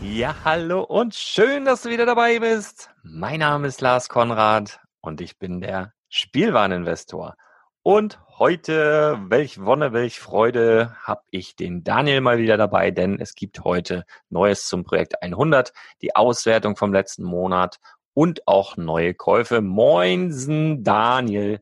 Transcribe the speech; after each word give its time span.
Ja, 0.00 0.36
hallo 0.44 0.82
und 0.82 1.16
schön, 1.16 1.64
dass 1.64 1.82
du 1.82 1.90
wieder 1.90 2.06
dabei 2.06 2.38
bist. 2.38 2.88
Mein 3.02 3.40
Name 3.40 3.66
ist 3.66 3.80
Lars 3.80 4.08
Konrad 4.08 4.78
und 5.00 5.20
ich 5.20 5.38
bin 5.38 5.60
der 5.60 5.92
Spielwareninvestor. 6.08 7.36
Und 7.82 8.20
heute, 8.38 9.18
welch 9.26 9.60
Wonne, 9.64 9.92
welch 9.92 10.20
Freude, 10.20 10.96
habe 11.02 11.22
ich 11.30 11.56
den 11.56 11.82
Daniel 11.82 12.20
mal 12.20 12.38
wieder 12.38 12.56
dabei, 12.56 12.92
denn 12.92 13.20
es 13.20 13.34
gibt 13.34 13.64
heute 13.64 14.04
Neues 14.30 14.68
zum 14.68 14.84
Projekt 14.84 15.20
100, 15.20 15.72
die 16.00 16.14
Auswertung 16.14 16.76
vom 16.76 16.92
letzten 16.92 17.24
Monat 17.24 17.78
und 18.14 18.46
auch 18.46 18.76
neue 18.76 19.14
Käufe. 19.14 19.60
Moinsen, 19.60 20.84
Daniel. 20.84 21.60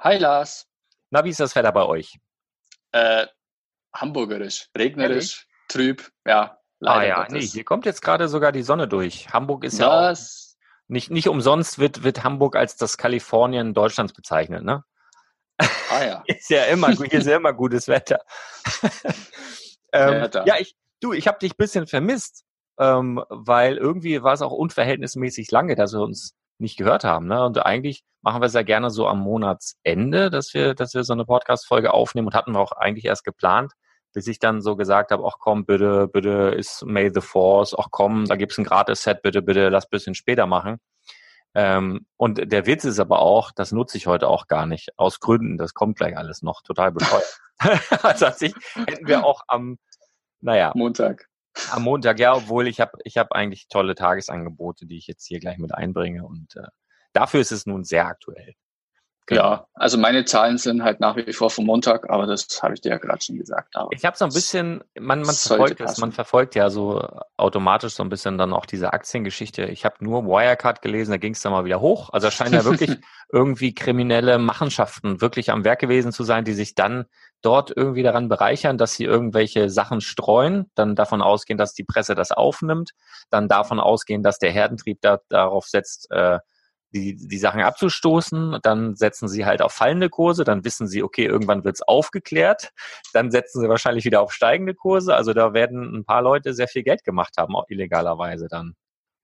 Hi 0.00 0.18
Lars. 0.18 0.66
Na, 1.10 1.24
wie 1.24 1.30
ist 1.30 1.40
das 1.40 1.54
Wetter 1.54 1.72
bei 1.72 1.84
euch? 1.84 2.18
Äh, 2.90 3.26
hamburgerisch, 3.94 4.68
regnerisch, 4.76 5.46
Ehrlich? 5.46 5.46
trüb, 5.68 6.10
ja, 6.26 6.59
Leider 6.80 6.98
ah 6.98 7.04
ja, 7.04 7.16
Gottes. 7.16 7.32
nee, 7.32 7.46
hier 7.46 7.64
kommt 7.64 7.84
jetzt 7.84 8.00
gerade 8.00 8.28
sogar 8.28 8.52
die 8.52 8.62
Sonne 8.62 8.88
durch. 8.88 9.28
Hamburg 9.32 9.64
ist 9.64 9.78
ja 9.78 10.10
auch 10.10 10.16
nicht, 10.88 11.10
nicht 11.10 11.28
umsonst 11.28 11.78
wird, 11.78 12.02
wird 12.02 12.24
Hamburg 12.24 12.56
als 12.56 12.76
das 12.76 12.96
Kalifornien 12.96 13.74
Deutschlands 13.74 14.12
bezeichnet, 14.12 14.64
ne? 14.64 14.82
Ah 15.58 16.04
ja. 16.04 16.22
ist 16.26 16.48
ja 16.48 16.64
immer, 16.64 16.88
hier 16.88 17.12
ist 17.12 17.26
ja 17.26 17.36
immer 17.36 17.52
gutes 17.52 17.86
Wetter. 17.86 18.20
ähm, 19.92 20.28
ja, 20.32 20.44
ja, 20.46 20.54
ich, 20.58 20.74
du, 21.00 21.12
ich 21.12 21.28
habe 21.28 21.38
dich 21.38 21.52
ein 21.52 21.58
bisschen 21.58 21.86
vermisst, 21.86 22.44
ähm, 22.78 23.22
weil 23.28 23.76
irgendwie 23.76 24.22
war 24.22 24.32
es 24.32 24.42
auch 24.42 24.52
unverhältnismäßig 24.52 25.50
lange, 25.50 25.76
dass 25.76 25.92
wir 25.92 26.00
uns 26.00 26.34
nicht 26.58 26.78
gehört 26.78 27.04
haben. 27.04 27.26
Ne? 27.26 27.44
Und 27.44 27.58
eigentlich 27.58 28.02
machen 28.22 28.40
wir 28.40 28.46
es 28.46 28.54
ja 28.54 28.62
gerne 28.62 28.90
so 28.90 29.06
am 29.06 29.20
Monatsende, 29.20 30.30
dass 30.30 30.54
wir, 30.54 30.74
dass 30.74 30.94
wir 30.94 31.04
so 31.04 31.12
eine 31.12 31.26
Podcast-Folge 31.26 31.92
aufnehmen 31.92 32.28
und 32.28 32.34
hatten 32.34 32.52
wir 32.52 32.60
auch 32.60 32.72
eigentlich 32.72 33.04
erst 33.04 33.24
geplant 33.24 33.74
bis 34.12 34.26
ich 34.26 34.38
dann 34.38 34.60
so 34.60 34.76
gesagt 34.76 35.10
habe, 35.10 35.24
ach 35.26 35.38
komm, 35.38 35.64
bitte, 35.64 36.08
bitte 36.08 36.54
ist 36.56 36.84
May 36.84 37.10
the 37.12 37.20
Force, 37.20 37.74
ach 37.78 37.88
komm, 37.90 38.26
da 38.26 38.36
gibt's 38.36 38.58
ein 38.58 38.64
Gratis-Set, 38.64 39.22
bitte, 39.22 39.42
bitte, 39.42 39.68
lass 39.68 39.88
bisschen 39.88 40.14
später 40.14 40.46
machen. 40.46 40.78
Ähm, 41.54 42.06
und 42.16 42.52
der 42.52 42.66
Witz 42.66 42.84
ist 42.84 43.00
aber 43.00 43.20
auch, 43.20 43.50
das 43.52 43.72
nutze 43.72 43.96
ich 43.96 44.06
heute 44.06 44.28
auch 44.28 44.46
gar 44.46 44.66
nicht, 44.66 44.96
aus 44.96 45.18
Gründen, 45.20 45.58
das 45.58 45.74
kommt 45.74 45.96
gleich 45.96 46.16
alles 46.16 46.42
noch, 46.42 46.62
total 46.62 46.92
bescheuert. 46.92 47.40
also 48.02 48.26
an 48.26 48.34
sich 48.34 48.54
hätten 48.86 49.06
wir 49.06 49.24
auch 49.24 49.42
am, 49.48 49.78
naja. 50.40 50.72
Montag. 50.74 51.26
Am 51.72 51.82
Montag, 51.82 52.20
ja, 52.20 52.34
obwohl 52.34 52.68
ich 52.68 52.80
habe 52.80 52.98
ich 53.04 53.18
hab 53.18 53.32
eigentlich 53.32 53.66
tolle 53.68 53.96
Tagesangebote, 53.96 54.86
die 54.86 54.96
ich 54.96 55.08
jetzt 55.08 55.26
hier 55.26 55.40
gleich 55.40 55.58
mit 55.58 55.74
einbringe 55.74 56.24
und 56.24 56.54
äh, 56.56 56.68
dafür 57.12 57.40
ist 57.40 57.52
es 57.52 57.66
nun 57.66 57.82
sehr 57.82 58.06
aktuell. 58.06 58.54
Genau. 59.30 59.42
Ja, 59.42 59.66
also 59.74 59.96
meine 59.96 60.24
Zahlen 60.24 60.58
sind 60.58 60.82
halt 60.82 60.98
nach 60.98 61.14
wie 61.14 61.32
vor 61.32 61.50
vom 61.50 61.64
Montag, 61.64 62.10
aber 62.10 62.26
das 62.26 62.48
habe 62.64 62.74
ich 62.74 62.80
dir 62.80 62.88
ja 62.88 62.98
gerade 62.98 63.22
schon 63.22 63.38
gesagt. 63.38 63.76
Aber 63.76 63.88
ich 63.92 64.04
habe 64.04 64.16
so 64.16 64.24
ein 64.24 64.32
bisschen, 64.32 64.82
man, 64.98 65.22
man 65.22 65.36
verfolgt 65.36 65.80
es, 65.80 65.98
man 65.98 66.10
verfolgt 66.10 66.56
ja 66.56 66.68
so 66.68 67.06
automatisch 67.36 67.94
so 67.94 68.02
ein 68.02 68.08
bisschen 68.08 68.38
dann 68.38 68.52
auch 68.52 68.66
diese 68.66 68.92
Aktiengeschichte. 68.92 69.66
Ich 69.66 69.84
habe 69.84 69.94
nur 70.00 70.24
Wirecard 70.24 70.82
gelesen, 70.82 71.12
da 71.12 71.16
ging 71.16 71.34
es 71.34 71.42
dann 71.42 71.52
mal 71.52 71.64
wieder 71.64 71.80
hoch. 71.80 72.10
Also 72.10 72.26
es 72.26 72.34
scheinen 72.34 72.54
ja 72.54 72.64
wirklich 72.64 72.90
irgendwie 73.32 73.72
kriminelle 73.72 74.38
Machenschaften 74.38 75.20
wirklich 75.20 75.52
am 75.52 75.64
Werk 75.64 75.78
gewesen 75.78 76.10
zu 76.10 76.24
sein, 76.24 76.44
die 76.44 76.54
sich 76.54 76.74
dann 76.74 77.04
dort 77.40 77.70
irgendwie 77.70 78.02
daran 78.02 78.28
bereichern, 78.28 78.78
dass 78.78 78.94
sie 78.94 79.04
irgendwelche 79.04 79.70
Sachen 79.70 80.00
streuen, 80.00 80.68
dann 80.74 80.96
davon 80.96 81.22
ausgehen, 81.22 81.56
dass 81.56 81.72
die 81.72 81.84
Presse 81.84 82.16
das 82.16 82.32
aufnimmt, 82.32 82.94
dann 83.30 83.46
davon 83.46 83.78
ausgehen, 83.78 84.24
dass 84.24 84.40
der 84.40 84.50
Herdentrieb 84.50 85.00
da, 85.02 85.20
darauf 85.28 85.66
setzt, 85.66 86.10
äh, 86.10 86.40
die, 86.92 87.16
die 87.16 87.38
Sachen 87.38 87.60
abzustoßen, 87.60 88.58
dann 88.62 88.96
setzen 88.96 89.28
sie 89.28 89.46
halt 89.46 89.62
auf 89.62 89.72
fallende 89.72 90.08
Kurse, 90.08 90.44
dann 90.44 90.64
wissen 90.64 90.86
sie, 90.86 91.02
okay, 91.02 91.24
irgendwann 91.24 91.64
wird's 91.64 91.82
aufgeklärt, 91.82 92.70
dann 93.12 93.30
setzen 93.30 93.60
sie 93.60 93.68
wahrscheinlich 93.68 94.04
wieder 94.04 94.20
auf 94.22 94.32
steigende 94.32 94.74
Kurse. 94.74 95.14
Also 95.14 95.32
da 95.32 95.52
werden 95.52 95.94
ein 95.94 96.04
paar 96.04 96.22
Leute 96.22 96.54
sehr 96.54 96.68
viel 96.68 96.82
Geld 96.82 97.04
gemacht 97.04 97.34
haben, 97.38 97.54
auch 97.54 97.66
illegalerweise 97.68 98.48
dann. 98.48 98.74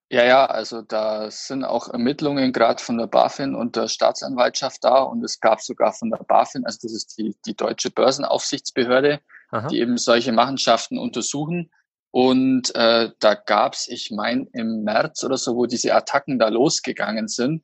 Ja, 0.09 0.23
ja, 0.23 0.45
also 0.45 0.81
da 0.81 1.29
sind 1.29 1.65
auch 1.65 1.89
Ermittlungen 1.89 2.53
gerade 2.53 2.81
von 2.81 2.97
der 2.97 3.07
BaFin 3.07 3.55
und 3.55 3.75
der 3.75 3.89
Staatsanwaltschaft 3.89 4.81
da 4.85 5.01
und 5.01 5.21
es 5.21 5.41
gab 5.41 5.59
sogar 5.61 5.91
von 5.91 6.09
der 6.09 6.23
BaFin, 6.23 6.65
also 6.65 6.79
das 6.81 6.93
ist 6.93 7.17
die, 7.17 7.35
die 7.45 7.57
deutsche 7.57 7.91
Börsenaufsichtsbehörde, 7.91 9.19
Aha. 9.51 9.67
die 9.67 9.79
eben 9.79 9.97
solche 9.97 10.31
Machenschaften 10.31 10.97
untersuchen. 10.97 11.71
Und 12.17 12.73
äh, 12.73 13.11
da 13.19 13.35
gab's, 13.35 13.87
ich 13.87 14.09
meine, 14.09 14.47
im 14.53 14.81
März 14.83 15.23
oder 15.23 15.37
so, 15.37 15.55
wo 15.55 15.67
diese 15.67 15.93
Attacken 15.93 16.39
da 16.39 16.47
losgegangen 16.47 17.27
sind, 17.27 17.61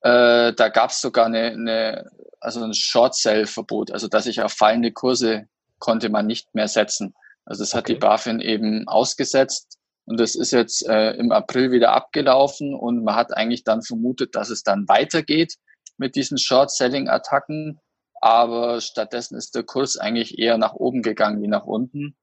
äh, 0.00 0.54
da 0.54 0.68
gab's 0.70 1.02
sogar 1.02 1.26
eine, 1.26 1.48
eine 1.48 2.10
also 2.40 2.64
ein 2.64 2.72
Short-Sell-Verbot, 2.72 3.90
also 3.90 4.08
dass 4.08 4.24
ich 4.24 4.40
auf 4.40 4.54
fallende 4.54 4.90
Kurse 4.90 5.48
konnte 5.80 6.08
man 6.08 6.26
nicht 6.26 6.54
mehr 6.54 6.66
setzen. 6.66 7.12
Also 7.44 7.62
das 7.62 7.74
okay. 7.74 7.76
hat 7.76 7.88
die 7.88 7.94
BaFin 7.96 8.40
eben 8.40 8.88
ausgesetzt 8.88 9.76
und 10.06 10.18
das 10.18 10.34
ist 10.34 10.52
jetzt 10.52 10.88
äh, 10.88 11.10
im 11.16 11.30
April 11.30 11.70
wieder 11.70 11.92
abgelaufen 11.92 12.74
und 12.74 13.04
man 13.04 13.16
hat 13.16 13.36
eigentlich 13.36 13.64
dann 13.64 13.82
vermutet, 13.82 14.34
dass 14.34 14.48
es 14.48 14.62
dann 14.62 14.88
weitergeht 14.88 15.56
mit 15.98 16.16
diesen 16.16 16.38
Short-Selling-Attacken. 16.38 17.78
Aber 18.22 18.80
stattdessen 18.80 19.36
ist 19.36 19.54
der 19.54 19.64
Kurs 19.64 19.98
eigentlich 19.98 20.38
eher 20.38 20.56
nach 20.56 20.72
oben 20.72 21.02
gegangen 21.02 21.42
wie 21.42 21.48
nach 21.48 21.66
unten. 21.66 22.16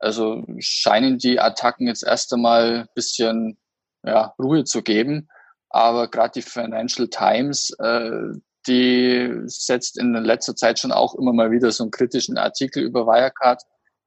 Also 0.00 0.44
scheinen 0.58 1.18
die 1.18 1.38
Attacken 1.38 1.86
jetzt 1.86 2.02
erst 2.02 2.32
einmal 2.32 2.88
bisschen 2.94 3.58
ja, 4.02 4.34
Ruhe 4.38 4.64
zu 4.64 4.82
geben. 4.82 5.28
Aber 5.68 6.08
gerade 6.08 6.32
die 6.34 6.42
Financial 6.42 7.08
Times, 7.08 7.70
äh, 7.78 8.10
die 8.66 9.30
setzt 9.44 9.98
in 9.98 10.14
letzter 10.14 10.56
Zeit 10.56 10.78
schon 10.78 10.92
auch 10.92 11.14
immer 11.14 11.32
mal 11.32 11.50
wieder 11.50 11.70
so 11.70 11.84
einen 11.84 11.90
kritischen 11.90 12.38
Artikel 12.38 12.82
über 12.82 13.06
Wirecard 13.06 13.62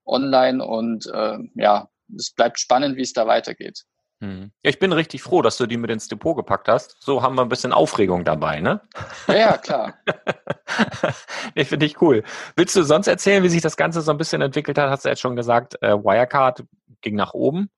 online 0.06 0.64
und 0.66 1.08
äh, 1.08 1.38
ja, 1.56 1.90
es 2.16 2.32
bleibt 2.32 2.60
spannend, 2.60 2.98
wie 2.98 3.02
es 3.02 3.14
da 3.14 3.26
weitergeht. 3.28 3.86
Hm. 4.24 4.52
Ja, 4.64 4.70
ich 4.70 4.80
bin 4.80 4.94
richtig 4.94 5.22
froh, 5.22 5.42
dass 5.42 5.58
du 5.58 5.66
die 5.66 5.76
mit 5.76 5.92
ins 5.92 6.08
Depot 6.08 6.34
gepackt 6.34 6.70
hast. 6.70 6.96
So 7.02 7.22
haben 7.22 7.36
wir 7.36 7.42
ein 7.42 7.50
bisschen 7.50 7.74
Aufregung 7.74 8.24
dabei, 8.24 8.62
ne? 8.62 8.80
Ja, 9.28 9.36
ja 9.36 9.58
klar. 9.58 9.96
nee, 11.56 11.66
finde 11.66 11.86
ich 11.86 12.02
cool. 12.02 12.24
Willst 12.56 12.74
du 12.78 12.84
sonst 12.84 13.08
erzählen, 13.08 13.44
wie 13.44 13.50
sich 13.50 13.62
das 13.62 13.76
Ganze 13.76 14.00
so 14.00 14.12
ein 14.12 14.18
bisschen 14.18 14.42
entwickelt 14.42 14.78
hat? 14.78 14.90
Hast 14.90 15.04
du 15.04 15.10
jetzt 15.10 15.20
schon 15.20 15.36
gesagt, 15.36 15.76
äh, 15.82 15.98
Wirecard 15.98 16.64
ging 17.02 17.16
nach 17.16 17.34
oben. 17.34 17.70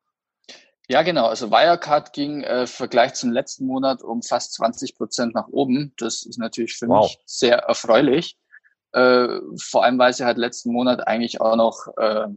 Ja, 0.87 1.01
genau. 1.01 1.25
Also 1.25 1.49
Wirecard 1.49 2.13
ging 2.13 2.43
äh, 2.43 2.61
im 2.61 2.67
Vergleich 2.67 3.15
zum 3.15 3.31
letzten 3.31 3.65
Monat 3.65 4.03
um 4.03 4.21
fast 4.21 4.53
20 4.53 4.95
Prozent 4.97 5.33
nach 5.33 5.47
oben. 5.47 5.95
Das 5.97 6.27
ist 6.27 6.37
natürlich 6.37 6.77
für 6.77 6.87
wow. 6.87 7.07
mich 7.07 7.17
sehr 7.25 7.57
erfreulich. 7.57 8.37
Äh, 8.91 9.39
vor 9.59 9.83
allem, 9.83 9.97
weil 9.97 10.13
sie 10.13 10.25
halt 10.25 10.37
letzten 10.37 10.71
Monat 10.71 11.07
eigentlich 11.07 11.41
auch 11.41 11.55
noch 11.55 11.87
äh, 11.97 12.27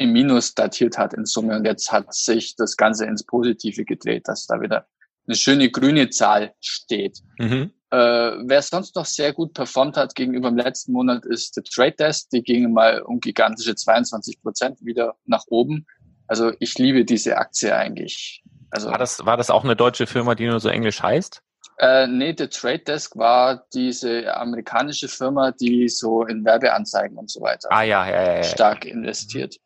im 0.00 0.12
Minus 0.12 0.54
datiert 0.54 0.96
hat 0.96 1.12
in 1.12 1.26
Summe. 1.26 1.56
Und 1.56 1.66
jetzt 1.66 1.92
hat 1.92 2.12
sich 2.14 2.56
das 2.56 2.76
Ganze 2.76 3.04
ins 3.04 3.24
Positive 3.24 3.84
gedreht, 3.84 4.26
dass 4.28 4.46
da 4.46 4.60
wieder 4.60 4.86
eine 5.26 5.36
schöne 5.36 5.70
grüne 5.70 6.08
Zahl 6.08 6.54
steht. 6.60 7.18
Mhm. 7.38 7.70
Äh, 7.90 7.96
wer 7.96 8.62
sonst 8.62 8.96
noch 8.96 9.04
sehr 9.04 9.32
gut 9.32 9.52
performt 9.52 9.96
hat 9.96 10.14
gegenüber 10.14 10.48
dem 10.48 10.56
letzten 10.56 10.92
Monat 10.92 11.26
ist 11.26 11.56
der 11.56 11.64
Trade 11.64 11.96
Desk. 11.98 12.30
Die 12.30 12.42
gingen 12.42 12.72
mal 12.72 13.02
um 13.02 13.20
gigantische 13.20 13.74
22 13.74 14.40
Prozent 14.42 14.78
wieder 14.84 15.16
nach 15.26 15.44
oben. 15.48 15.86
Also 16.26 16.52
ich 16.60 16.78
liebe 16.78 17.04
diese 17.04 17.36
Aktie 17.36 17.74
eigentlich. 17.74 18.42
Also 18.70 18.90
war 18.90 18.98
das, 18.98 19.24
war 19.26 19.36
das 19.36 19.50
auch 19.50 19.64
eine 19.64 19.76
deutsche 19.76 20.06
Firma, 20.06 20.34
die 20.34 20.46
nur 20.46 20.60
so 20.60 20.68
englisch 20.68 21.02
heißt? 21.02 21.42
Äh, 21.78 22.06
nee, 22.06 22.32
der 22.32 22.50
Trade 22.50 22.80
Desk 22.80 23.16
war 23.16 23.66
diese 23.74 24.34
amerikanische 24.34 25.08
Firma, 25.08 25.50
die 25.50 25.88
so 25.88 26.24
in 26.24 26.44
Werbeanzeigen 26.44 27.18
und 27.18 27.30
so 27.30 27.40
weiter 27.40 27.68
ah, 27.70 27.82
ja, 27.82 28.08
ja, 28.08 28.36
ja, 28.36 28.42
stark 28.42 28.84
investiert. 28.84 29.56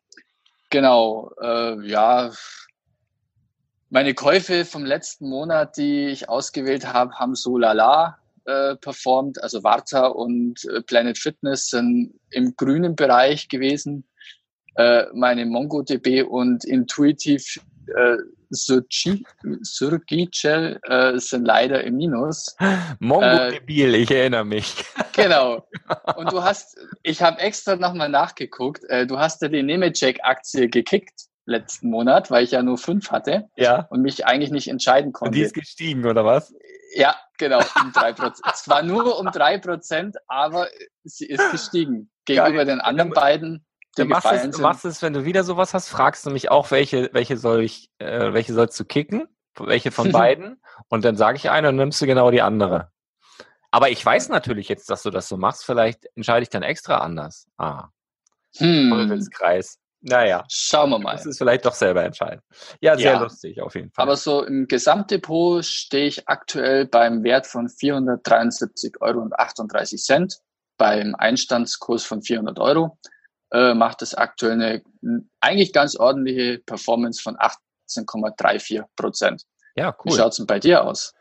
Genau, 0.74 1.30
äh, 1.40 1.86
ja. 1.86 2.32
Meine 3.90 4.12
Käufe 4.12 4.64
vom 4.64 4.84
letzten 4.84 5.28
Monat, 5.28 5.76
die 5.76 6.06
ich 6.08 6.28
ausgewählt 6.28 6.92
habe, 6.92 7.14
haben 7.14 7.36
so 7.36 7.56
lala 7.56 8.18
äh, 8.44 8.74
performt. 8.74 9.40
Also 9.40 9.62
Warta 9.62 10.08
und 10.08 10.64
äh, 10.64 10.82
Planet 10.82 11.16
Fitness 11.16 11.68
sind 11.68 12.18
im 12.30 12.56
grünen 12.56 12.96
Bereich 12.96 13.48
gewesen. 13.48 14.02
Äh, 14.74 15.04
meine 15.14 15.46
MongoDB 15.46 16.24
und 16.24 16.64
Intuitive 16.64 17.60
äh, 17.88 18.16
Surgicel 18.50 19.24
äh, 20.82 21.18
sind 21.18 21.44
leider 21.44 21.84
im 21.84 21.96
Minus. 21.96 22.54
MongoDB, 22.98 23.70
äh, 23.70 23.96
ich 23.96 24.10
erinnere 24.10 24.44
mich. 24.44 24.84
Genau. 25.14 25.66
Und 26.16 26.32
du 26.32 26.42
hast, 26.42 26.76
ich 27.02 27.22
habe 27.22 27.38
extra 27.40 27.76
nochmal 27.76 28.08
nachgeguckt, 28.08 28.84
äh, 28.88 29.06
du 29.06 29.18
hast 29.18 29.42
ja 29.42 29.48
die 29.48 29.62
Nemetschek-Aktie 29.62 30.68
gekickt 30.68 31.28
letzten 31.46 31.90
Monat, 31.90 32.30
weil 32.30 32.44
ich 32.44 32.52
ja 32.52 32.62
nur 32.62 32.78
fünf 32.78 33.10
hatte 33.10 33.48
ja. 33.56 33.86
und 33.90 34.02
mich 34.02 34.26
eigentlich 34.26 34.50
nicht 34.50 34.68
entscheiden 34.68 35.12
konnte. 35.12 35.30
Und 35.30 35.36
die 35.36 35.42
ist 35.42 35.54
gestiegen, 35.54 36.06
oder 36.06 36.24
was? 36.24 36.54
Ja, 36.94 37.16
genau, 37.38 37.60
um 37.80 37.92
drei 37.92 38.12
Prozent. 38.12 38.56
Zwar 38.56 38.82
nur 38.82 39.18
um 39.18 39.30
drei 39.30 39.58
Prozent, 39.58 40.16
aber 40.26 40.68
sie 41.04 41.26
ist 41.26 41.50
gestiegen. 41.50 42.10
Gegenüber 42.24 42.64
Geil. 42.64 42.66
den 42.66 42.80
anderen 42.80 43.10
beiden 43.10 43.66
Du 43.96 44.04
machst, 44.06 44.30
es, 44.30 44.56
du 44.56 44.62
machst 44.62 44.84
es, 44.84 45.02
wenn 45.02 45.12
du 45.12 45.24
wieder 45.24 45.44
sowas 45.44 45.74
hast, 45.74 45.88
fragst 45.88 46.26
du 46.26 46.30
mich 46.30 46.50
auch, 46.50 46.70
welche, 46.70 47.10
welche 47.12 47.36
soll 47.36 47.62
ich, 47.62 47.90
äh, 47.98 48.32
welche 48.32 48.52
sollst 48.52 48.78
du 48.80 48.84
kicken? 48.84 49.28
Welche 49.58 49.92
von 49.92 50.10
beiden? 50.12 50.60
Und 50.88 51.04
dann 51.04 51.16
sage 51.16 51.36
ich 51.36 51.50
eine 51.50 51.68
und 51.68 51.76
nimmst 51.76 52.00
du 52.00 52.06
genau 52.06 52.30
die 52.30 52.42
andere. 52.42 52.90
Aber 53.70 53.90
ich 53.90 54.04
weiß 54.04 54.28
natürlich 54.28 54.68
jetzt, 54.68 54.90
dass 54.90 55.02
du 55.02 55.10
das 55.10 55.28
so 55.28 55.36
machst. 55.36 55.64
Vielleicht 55.64 56.06
entscheide 56.14 56.42
ich 56.42 56.50
dann 56.50 56.62
extra 56.62 56.98
anders. 56.98 57.46
Ah. 57.56 57.88
Hm. 58.56 59.28
Kreis. 59.32 59.78
Naja. 60.00 60.44
Schauen 60.48 60.90
wir 60.90 60.98
mal. 60.98 61.12
Das 61.12 61.26
ist 61.26 61.38
vielleicht 61.38 61.64
doch 61.64 61.74
selber 61.74 62.04
entscheiden. 62.04 62.40
Ja, 62.80 62.96
sehr 62.96 63.14
ja. 63.14 63.20
lustig 63.20 63.60
auf 63.62 63.74
jeden 63.74 63.90
Fall. 63.90 64.02
Aber 64.02 64.16
so 64.16 64.44
im 64.44 64.68
Gesamtdepot 64.68 65.64
stehe 65.64 66.06
ich 66.06 66.28
aktuell 66.28 66.86
beim 66.86 67.24
Wert 67.24 67.46
von 67.46 67.68
473,38 67.68 69.00
Euro 69.00 69.28
beim 70.76 71.14
Einstandskurs 71.14 72.04
von 72.04 72.22
400 72.22 72.58
Euro 72.58 72.98
äh, 73.54 73.72
macht 73.72 74.02
es 74.02 74.14
aktuell 74.14 74.52
eine 74.52 74.82
eigentlich 75.40 75.72
ganz 75.72 75.96
ordentliche 75.96 76.58
Performance 76.66 77.22
von 77.22 77.36
18,34 77.36 78.82
Prozent. 78.96 79.44
Ja, 79.76 79.94
cool. 80.04 80.12
Wie 80.12 80.16
schaut's 80.16 80.36
denn 80.36 80.46
bei 80.46 80.58
dir 80.58 80.84
aus? 80.84 81.14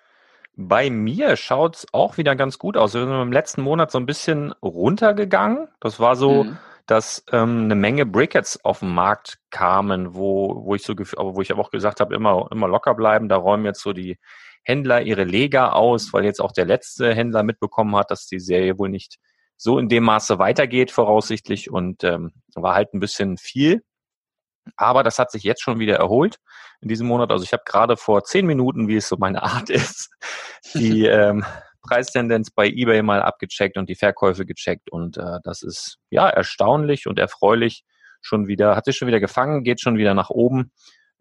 Bei 0.56 0.90
mir 0.90 1.36
schaut's 1.36 1.86
auch 1.94 2.18
wieder 2.18 2.36
ganz 2.36 2.58
gut 2.58 2.76
aus. 2.76 2.94
Wir 2.94 3.02
sind 3.02 3.12
im 3.12 3.32
letzten 3.32 3.62
Monat 3.62 3.92
so 3.92 4.00
ein 4.00 4.06
bisschen 4.06 4.52
runtergegangen. 4.64 5.68
Das 5.80 6.00
war 6.00 6.16
so, 6.16 6.46
mhm. 6.46 6.58
dass 6.88 7.24
ähm, 7.32 7.66
eine 7.66 7.76
Menge 7.76 8.06
Brickets 8.06 8.64
auf 8.64 8.80
den 8.80 8.90
Markt 8.90 9.38
kamen, 9.52 10.16
wo, 10.16 10.66
wo 10.66 10.76
ich 10.76 10.84
so 10.84 10.94
wo 10.96 11.42
ich 11.42 11.52
aber 11.52 11.62
auch 11.62 11.72
gesagt 11.72 12.00
habe, 12.00 12.16
immer, 12.16 12.48
immer 12.52 12.68
locker 12.68 12.96
bleiben. 12.96 13.30
Da 13.30 13.36
räumen 13.36 13.66
jetzt 13.66 13.82
so 13.82 13.94
die 13.94 14.18
Händler 14.64 15.02
ihre 15.02 15.24
Lega 15.24 15.70
aus, 15.70 16.14
weil 16.14 16.24
jetzt 16.24 16.42
auch 16.42 16.52
der 16.52 16.66
letzte 16.66 17.14
Händler 17.14 17.44
mitbekommen 17.44 17.96
hat, 17.96 18.10
dass 18.10 18.26
die 18.26 18.40
Serie 18.40 18.78
wohl 18.80 18.90
nicht 18.90 19.18
so 19.64 19.80
in 19.80 19.88
dem 19.88 20.04
Maße 20.04 20.40
weitergeht, 20.40 20.92
voraussichtlich. 20.92 21.72
Und 21.72 22.04
ähm, 22.04 22.34
war 22.54 22.76
halt 22.76 22.94
ein 22.94 23.00
bisschen 23.00 23.38
viel. 23.38 23.82
Aber 24.76 25.04
das 25.04 25.20
hat 25.20 25.32
sich 25.32 25.44
jetzt 25.44 25.62
schon 25.62 25.80
wieder 25.80 25.96
erholt 25.96 26.38
in 26.82 26.90
diesem 26.90 27.08
Monat. 27.08 27.32
Also 27.32 27.46
ich 27.46 27.54
habe 27.54 27.64
gerade 27.66 27.96
vor 27.96 28.26
zehn 28.26 28.46
Minuten, 28.46 28.90
wie 28.90 28.98
es 28.98 29.08
so 29.08 29.16
meine 29.18 29.42
Art 29.44 29.70
ist, 29.70 30.10
die 30.74 31.06
ähm, 31.06 31.46
Preistendenz 31.82 32.52
bei 32.52 32.68
eBay 32.68 33.04
mal 33.04 33.22
abgecheckt 33.22 33.78
und 33.78 33.88
die 33.88 33.96
Verkäufe 33.96 34.46
gecheckt. 34.46 34.92
Und 34.92 35.16
äh, 35.16 35.40
das 35.46 35.62
ist 35.62 35.98
ja 36.10 36.28
erstaunlich 36.28 37.08
und 37.08 37.18
erfreulich 37.18 37.86
schon 38.20 38.48
wieder, 38.48 38.76
hat 38.76 38.84
sich 38.84 38.98
schon 38.98 39.08
wieder 39.08 39.22
gefangen, 39.22 39.64
geht 39.64 39.80
schon 39.80 39.98
wieder 39.98 40.14
nach 40.14 40.30
oben. 40.30 40.74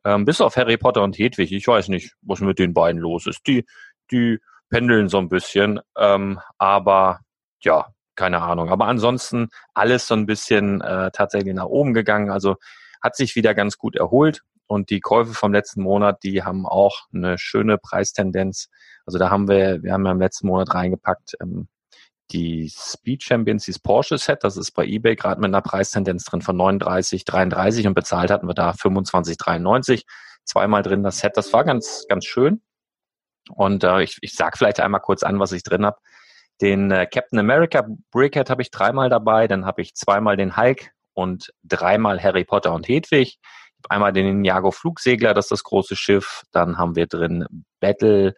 Ähm, 0.04 0.24
bis 0.24 0.40
auf 0.40 0.56
Harry 0.56 0.78
Potter 0.78 1.04
und 1.04 1.16
Hedwig. 1.16 1.52
Ich 1.52 1.68
weiß 1.68 1.88
nicht, 1.88 2.16
was 2.22 2.40
mit 2.40 2.58
den 2.58 2.74
beiden 2.74 3.00
los 3.00 3.28
ist. 3.28 3.46
Die, 3.46 3.64
die 4.10 4.38
pendeln 4.68 5.08
so 5.08 5.18
ein 5.18 5.28
bisschen. 5.28 5.78
Ähm, 5.96 6.40
aber 6.58 7.20
ja, 7.60 7.91
keine 8.14 8.42
Ahnung. 8.42 8.68
Aber 8.68 8.86
ansonsten 8.86 9.48
alles 9.74 10.06
so 10.06 10.14
ein 10.14 10.26
bisschen 10.26 10.80
äh, 10.80 11.10
tatsächlich 11.12 11.54
nach 11.54 11.66
oben 11.66 11.94
gegangen. 11.94 12.30
Also 12.30 12.56
hat 13.02 13.16
sich 13.16 13.36
wieder 13.36 13.54
ganz 13.54 13.78
gut 13.78 13.96
erholt. 13.96 14.42
Und 14.66 14.90
die 14.90 15.00
Käufe 15.00 15.34
vom 15.34 15.52
letzten 15.52 15.82
Monat, 15.82 16.22
die 16.22 16.44
haben 16.44 16.66
auch 16.66 17.06
eine 17.12 17.36
schöne 17.36 17.76
Preistendenz. 17.78 18.68
Also 19.04 19.18
da 19.18 19.28
haben 19.28 19.48
wir, 19.48 19.82
wir 19.82 19.92
haben 19.92 20.06
ja 20.06 20.12
im 20.12 20.20
letzten 20.20 20.46
Monat 20.46 20.72
reingepackt, 20.74 21.34
ähm, 21.42 21.68
die 22.30 22.72
Speed 22.74 23.22
Champions, 23.22 23.64
dieses 23.64 23.80
Porsche 23.80 24.16
Set, 24.16 24.42
das 24.42 24.56
ist 24.56 24.72
bei 24.72 24.86
eBay 24.86 25.16
gerade 25.16 25.40
mit 25.40 25.48
einer 25.48 25.60
Preistendenz 25.60 26.24
drin 26.24 26.40
von 26.40 26.56
39, 26.56 27.24
33 27.24 27.86
und 27.86 27.94
bezahlt 27.94 28.30
hatten 28.30 28.48
wir 28.48 28.54
da 28.54 28.72
25, 28.72 29.36
93. 29.36 30.06
Zweimal 30.44 30.82
drin 30.82 31.02
das 31.02 31.18
Set, 31.18 31.36
das 31.36 31.52
war 31.52 31.64
ganz, 31.64 32.06
ganz 32.08 32.24
schön. 32.24 32.62
Und 33.50 33.84
äh, 33.84 34.02
ich, 34.02 34.18
ich 34.22 34.34
sage 34.34 34.56
vielleicht 34.56 34.80
einmal 34.80 35.00
kurz 35.00 35.22
an, 35.22 35.38
was 35.38 35.52
ich 35.52 35.62
drin 35.62 35.84
habe. 35.84 35.98
Den 36.62 36.92
äh, 36.92 37.06
Captain 37.06 37.40
America 37.40 37.84
Brickhead 38.12 38.48
habe 38.48 38.62
ich 38.62 38.70
dreimal 38.70 39.10
dabei, 39.10 39.48
dann 39.48 39.66
habe 39.66 39.82
ich 39.82 39.94
zweimal 39.94 40.36
den 40.36 40.56
Hulk 40.56 40.92
und 41.12 41.52
dreimal 41.64 42.22
Harry 42.22 42.44
Potter 42.44 42.72
und 42.72 42.88
Hedwig. 42.88 43.38
Einmal 43.88 44.12
den 44.12 44.26
Ninjago 44.26 44.70
Flugsegler, 44.70 45.34
das 45.34 45.46
ist 45.46 45.50
das 45.50 45.64
große 45.64 45.96
Schiff. 45.96 46.44
Dann 46.52 46.78
haben 46.78 46.94
wir 46.94 47.08
drin 47.08 47.44
Battle 47.80 48.34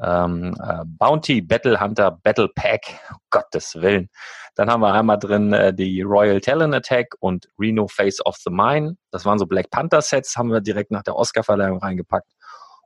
ähm, 0.00 0.56
äh, 0.60 0.84
Bounty, 0.84 1.40
Battle 1.40 1.80
Hunter, 1.80 2.10
Battle 2.22 2.48
Pack, 2.54 2.82
um 3.10 3.18
Gottes 3.30 3.74
Willen. 3.76 4.08
Dann 4.54 4.70
haben 4.70 4.80
wir 4.80 4.92
einmal 4.92 5.18
drin 5.18 5.52
äh, 5.52 5.72
die 5.72 6.02
Royal 6.02 6.40
Talon 6.40 6.74
Attack 6.74 7.14
und 7.20 7.48
Reno 7.58 7.86
Face 7.86 8.24
of 8.26 8.36
the 8.44 8.50
Mine. 8.50 8.96
Das 9.12 9.24
waren 9.24 9.38
so 9.38 9.46
Black 9.46 9.70
Panther 9.70 10.02
Sets, 10.02 10.36
haben 10.36 10.50
wir 10.50 10.60
direkt 10.60 10.90
nach 10.90 11.02
der 11.02 11.16
Oscar-Verleihung 11.16 11.78
reingepackt. 11.78 12.32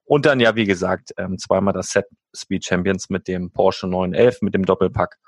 Und 0.04 0.26
dann 0.26 0.40
ja, 0.40 0.56
wie 0.56 0.66
gesagt, 0.66 1.12
ähm, 1.16 1.38
zweimal 1.38 1.72
das 1.72 1.90
Set 1.90 2.06
Speed 2.34 2.64
Champions 2.64 3.10
mit 3.10 3.28
dem 3.28 3.50
Porsche 3.50 3.86
911, 3.86 4.42
mit 4.42 4.54
dem 4.54 4.64
Doppelpack. 4.64 5.18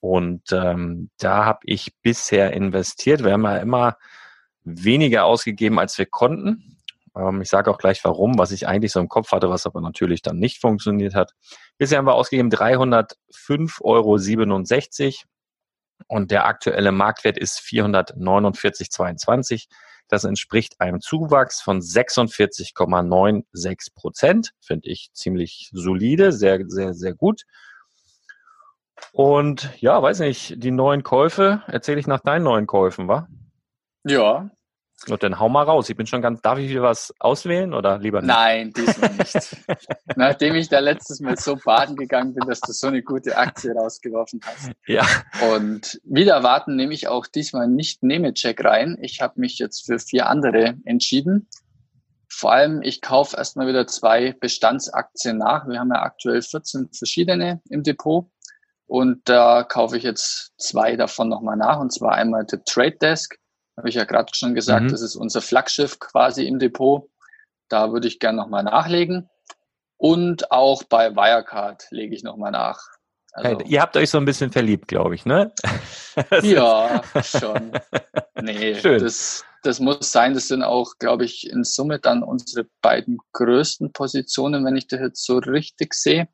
Und 0.00 0.52
ähm, 0.52 1.10
da 1.18 1.44
habe 1.44 1.60
ich 1.64 1.94
bisher 2.02 2.52
investiert. 2.52 3.24
Wir 3.24 3.32
haben 3.32 3.44
ja 3.44 3.58
immer 3.58 3.96
weniger 4.64 5.24
ausgegeben, 5.24 5.78
als 5.78 5.98
wir 5.98 6.06
konnten. 6.06 6.76
Ähm, 7.16 7.40
ich 7.40 7.48
sage 7.48 7.70
auch 7.70 7.78
gleich 7.78 8.04
warum, 8.04 8.38
was 8.38 8.52
ich 8.52 8.68
eigentlich 8.68 8.92
so 8.92 9.00
im 9.00 9.08
Kopf 9.08 9.32
hatte, 9.32 9.48
was 9.48 9.64
aber 9.66 9.80
natürlich 9.80 10.22
dann 10.22 10.36
nicht 10.36 10.60
funktioniert 10.60 11.14
hat. 11.14 11.32
Bisher 11.78 11.98
haben 11.98 12.06
wir 12.06 12.14
ausgegeben 12.14 12.50
305,67 12.50 13.82
Euro 13.82 14.18
und 16.08 16.30
der 16.30 16.46
aktuelle 16.46 16.92
Marktwert 16.92 17.38
ist 17.38 17.58
449,22. 17.60 19.66
Das 20.08 20.24
entspricht 20.24 20.80
einem 20.80 21.00
Zuwachs 21.00 21.60
von 21.60 21.80
46,96 21.80 23.94
Prozent. 23.94 24.52
Finde 24.60 24.88
ich 24.88 25.10
ziemlich 25.12 25.70
solide, 25.72 26.32
sehr, 26.32 26.60
sehr, 26.66 26.94
sehr 26.94 27.14
gut. 27.14 27.42
Und 29.12 29.70
ja, 29.80 30.02
weiß 30.02 30.20
nicht, 30.20 30.62
die 30.62 30.70
neuen 30.70 31.02
Käufe, 31.02 31.62
erzähle 31.66 32.00
ich 32.00 32.06
nach 32.06 32.20
deinen 32.20 32.44
neuen 32.44 32.66
Käufen, 32.66 33.08
wa? 33.08 33.28
Ja, 34.04 34.50
und 35.08 35.22
dann 35.22 35.38
hau 35.38 35.48
mal 35.48 35.62
raus. 35.62 35.88
Ich 35.90 35.96
bin 35.96 36.06
schon 36.06 36.22
ganz, 36.22 36.40
darf 36.40 36.58
ich 36.58 36.70
wieder 36.70 36.82
was 36.82 37.12
auswählen 37.18 37.74
oder 37.74 37.98
lieber 37.98 38.22
nicht? 38.22 38.28
Nein, 38.28 38.72
diesmal 38.72 39.10
nicht. 39.14 39.56
Nachdem 40.16 40.54
ich 40.54 40.68
da 40.68 40.78
letztes 40.78 41.20
Mal 41.20 41.36
so 41.36 41.56
baden 41.56 41.96
gegangen 41.96 42.34
bin, 42.34 42.48
dass 42.48 42.60
du 42.60 42.72
so 42.72 42.86
eine 42.86 43.02
gute 43.02 43.36
Aktie 43.36 43.72
rausgeworfen 43.72 44.40
hast. 44.44 44.72
Ja. 44.86 45.06
Und 45.54 46.00
wieder 46.04 46.34
erwarten 46.34 46.76
nehme 46.76 46.94
ich 46.94 47.08
auch 47.08 47.26
diesmal 47.26 47.68
nicht 47.68 48.02
Nemecheck 48.02 48.64
rein. 48.64 48.96
Ich 49.00 49.20
habe 49.20 49.38
mich 49.40 49.58
jetzt 49.58 49.86
für 49.86 49.98
vier 49.98 50.28
andere 50.28 50.74
entschieden. 50.84 51.48
Vor 52.28 52.52
allem, 52.52 52.82
ich 52.82 53.02
kaufe 53.02 53.36
erstmal 53.36 53.66
wieder 53.66 53.86
zwei 53.86 54.32
Bestandsaktien 54.32 55.38
nach. 55.38 55.68
Wir 55.68 55.78
haben 55.78 55.92
ja 55.92 56.02
aktuell 56.02 56.42
14 56.42 56.90
verschiedene 56.92 57.60
im 57.68 57.82
Depot. 57.82 58.30
Und 58.86 59.28
da 59.28 59.62
kaufe 59.62 59.96
ich 59.96 60.04
jetzt 60.04 60.52
zwei 60.58 60.96
davon 60.96 61.28
nochmal 61.28 61.56
nach. 61.56 61.80
Und 61.80 61.92
zwar 61.92 62.12
einmal 62.12 62.44
der 62.46 62.64
Trade 62.64 62.96
Desk 63.00 63.36
habe 63.76 63.88
ich 63.88 63.94
ja 63.94 64.04
gerade 64.04 64.32
schon 64.34 64.54
gesagt, 64.54 64.84
mhm. 64.84 64.88
das 64.88 65.02
ist 65.02 65.16
unser 65.16 65.42
Flaggschiff 65.42 65.98
quasi 65.98 66.46
im 66.46 66.58
Depot. 66.58 67.10
Da 67.68 67.92
würde 67.92 68.08
ich 68.08 68.18
gerne 68.18 68.38
nochmal 68.38 68.62
nachlegen. 68.62 69.28
Und 69.98 70.50
auch 70.50 70.82
bei 70.84 71.14
Wirecard 71.14 71.86
lege 71.90 72.14
ich 72.14 72.22
nochmal 72.22 72.52
nach. 72.52 72.80
Also, 73.32 73.60
ihr 73.66 73.82
habt 73.82 73.96
euch 73.96 74.08
so 74.08 74.16
ein 74.16 74.24
bisschen 74.24 74.50
verliebt, 74.50 74.88
glaube 74.88 75.14
ich, 75.14 75.26
ne? 75.26 75.52
ja, 76.42 77.02
schon. 77.22 77.72
Nee, 78.40 78.74
Schön. 78.80 78.98
Das, 78.98 79.44
das 79.62 79.78
muss 79.78 80.10
sein. 80.10 80.32
Das 80.32 80.48
sind 80.48 80.62
auch, 80.62 80.92
glaube 80.98 81.26
ich, 81.26 81.50
in 81.50 81.62
Summe 81.62 81.98
dann 81.98 82.22
unsere 82.22 82.66
beiden 82.80 83.18
größten 83.32 83.92
Positionen, 83.92 84.64
wenn 84.64 84.76
ich 84.76 84.86
das 84.86 85.00
jetzt 85.00 85.24
so 85.24 85.36
richtig 85.36 85.92
sehe. 85.92 86.28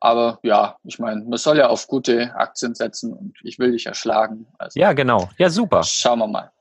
Aber 0.00 0.38
ja, 0.42 0.76
ich 0.84 0.98
meine, 0.98 1.24
man 1.24 1.38
soll 1.38 1.58
ja 1.58 1.68
auf 1.68 1.86
gute 1.86 2.34
Aktien 2.34 2.74
setzen 2.74 3.12
und 3.12 3.36
ich 3.42 3.58
will 3.58 3.72
dich 3.72 3.84
ja 3.84 3.94
schlagen. 3.94 4.46
Also, 4.58 4.78
ja, 4.78 4.92
genau. 4.92 5.28
Ja, 5.38 5.50
super. 5.50 5.82
Schauen 5.82 6.20
wir 6.20 6.28
mal. 6.28 6.52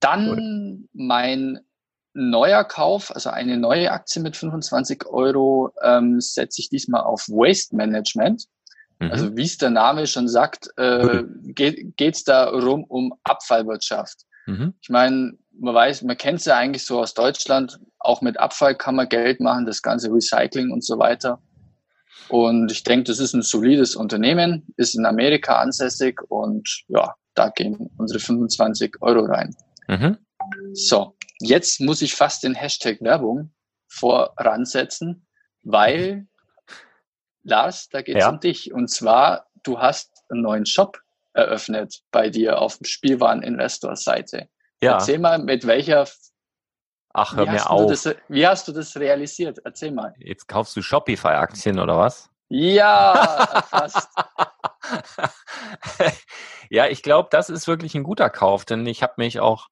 Dann 0.00 0.28
Gut. 0.28 0.88
mein 0.92 1.60
neuer 2.14 2.64
Kauf, 2.64 3.14
also 3.14 3.30
eine 3.30 3.56
neue 3.56 3.90
Aktie 3.90 4.22
mit 4.22 4.36
25 4.36 5.06
Euro, 5.06 5.70
ähm, 5.82 6.20
setze 6.20 6.60
ich 6.60 6.68
diesmal 6.68 7.02
auf 7.02 7.28
Waste 7.28 7.76
Management. 7.76 8.44
Mhm. 8.98 9.10
Also 9.10 9.36
wie 9.36 9.44
es 9.44 9.58
der 9.58 9.70
Name 9.70 10.06
schon 10.06 10.28
sagt, 10.28 10.70
äh, 10.76 11.24
geht 11.54 12.00
es 12.00 12.24
darum 12.24 12.84
um 12.84 13.14
Abfallwirtschaft. 13.24 14.22
Mhm. 14.46 14.74
Ich 14.80 14.88
meine, 14.88 15.34
man 15.60 15.74
weiß, 15.74 16.02
man 16.02 16.16
kennt 16.16 16.40
es 16.40 16.46
ja 16.46 16.56
eigentlich 16.56 16.84
so 16.84 17.00
aus 17.00 17.14
Deutschland, 17.14 17.78
auch 17.98 18.22
mit 18.22 18.38
Abfall 18.38 18.74
kann 18.74 18.96
man 18.96 19.08
Geld 19.08 19.40
machen, 19.40 19.66
das 19.66 19.82
ganze 19.82 20.12
Recycling 20.12 20.72
und 20.72 20.84
so 20.84 20.98
weiter. 20.98 21.40
Und 22.28 22.70
ich 22.70 22.82
denke, 22.82 23.04
das 23.04 23.20
ist 23.20 23.34
ein 23.34 23.42
solides 23.42 23.96
Unternehmen, 23.96 24.66
ist 24.76 24.94
in 24.94 25.06
Amerika 25.06 25.58
ansässig 25.58 26.20
und 26.28 26.84
ja, 26.88 27.14
da 27.34 27.48
gehen 27.48 27.90
unsere 27.96 28.20
25 28.20 28.96
Euro 29.00 29.24
rein. 29.24 29.54
Mhm. 29.86 30.18
So, 30.72 31.16
jetzt 31.40 31.80
muss 31.80 32.02
ich 32.02 32.14
fast 32.14 32.42
den 32.42 32.54
Hashtag 32.54 33.00
Werbung 33.00 33.52
voransetzen, 33.88 35.26
weil 35.62 36.26
Lars, 37.42 37.88
da 37.88 38.02
geht 38.02 38.16
es 38.16 38.24
ja. 38.24 38.30
um 38.30 38.40
dich. 38.40 38.72
Und 38.72 38.88
zwar, 38.88 39.46
du 39.62 39.78
hast 39.78 40.10
einen 40.28 40.42
neuen 40.42 40.66
Shop 40.66 41.00
eröffnet 41.32 42.02
bei 42.10 42.28
dir 42.28 42.60
auf 42.60 42.78
dem 42.78 42.84
Spielwareninvestor-Seite. 42.84 44.48
Ja. 44.82 44.94
Erzähl 44.94 45.18
mal, 45.18 45.38
mit 45.38 45.66
welcher 45.66 46.06
Ach, 47.18 47.36
hör 47.36 47.46
mir 47.46 47.68
auf. 47.68 47.90
Das, 47.90 48.14
wie 48.28 48.46
hast 48.46 48.68
du 48.68 48.72
das 48.72 48.96
realisiert? 48.96 49.58
Erzähl 49.64 49.90
mal. 49.90 50.14
Jetzt 50.18 50.46
kaufst 50.46 50.76
du 50.76 50.82
Shopify-Aktien 50.82 51.80
oder 51.80 51.96
was? 51.96 52.30
Ja, 52.48 53.64
fast. 53.68 54.08
ja, 56.70 56.86
ich 56.86 57.02
glaube, 57.02 57.28
das 57.32 57.50
ist 57.50 57.66
wirklich 57.66 57.94
ein 57.94 58.04
guter 58.04 58.30
Kauf, 58.30 58.64
denn 58.64 58.86
ich 58.86 59.02
habe 59.02 59.14
mich 59.16 59.40
auch 59.40 59.66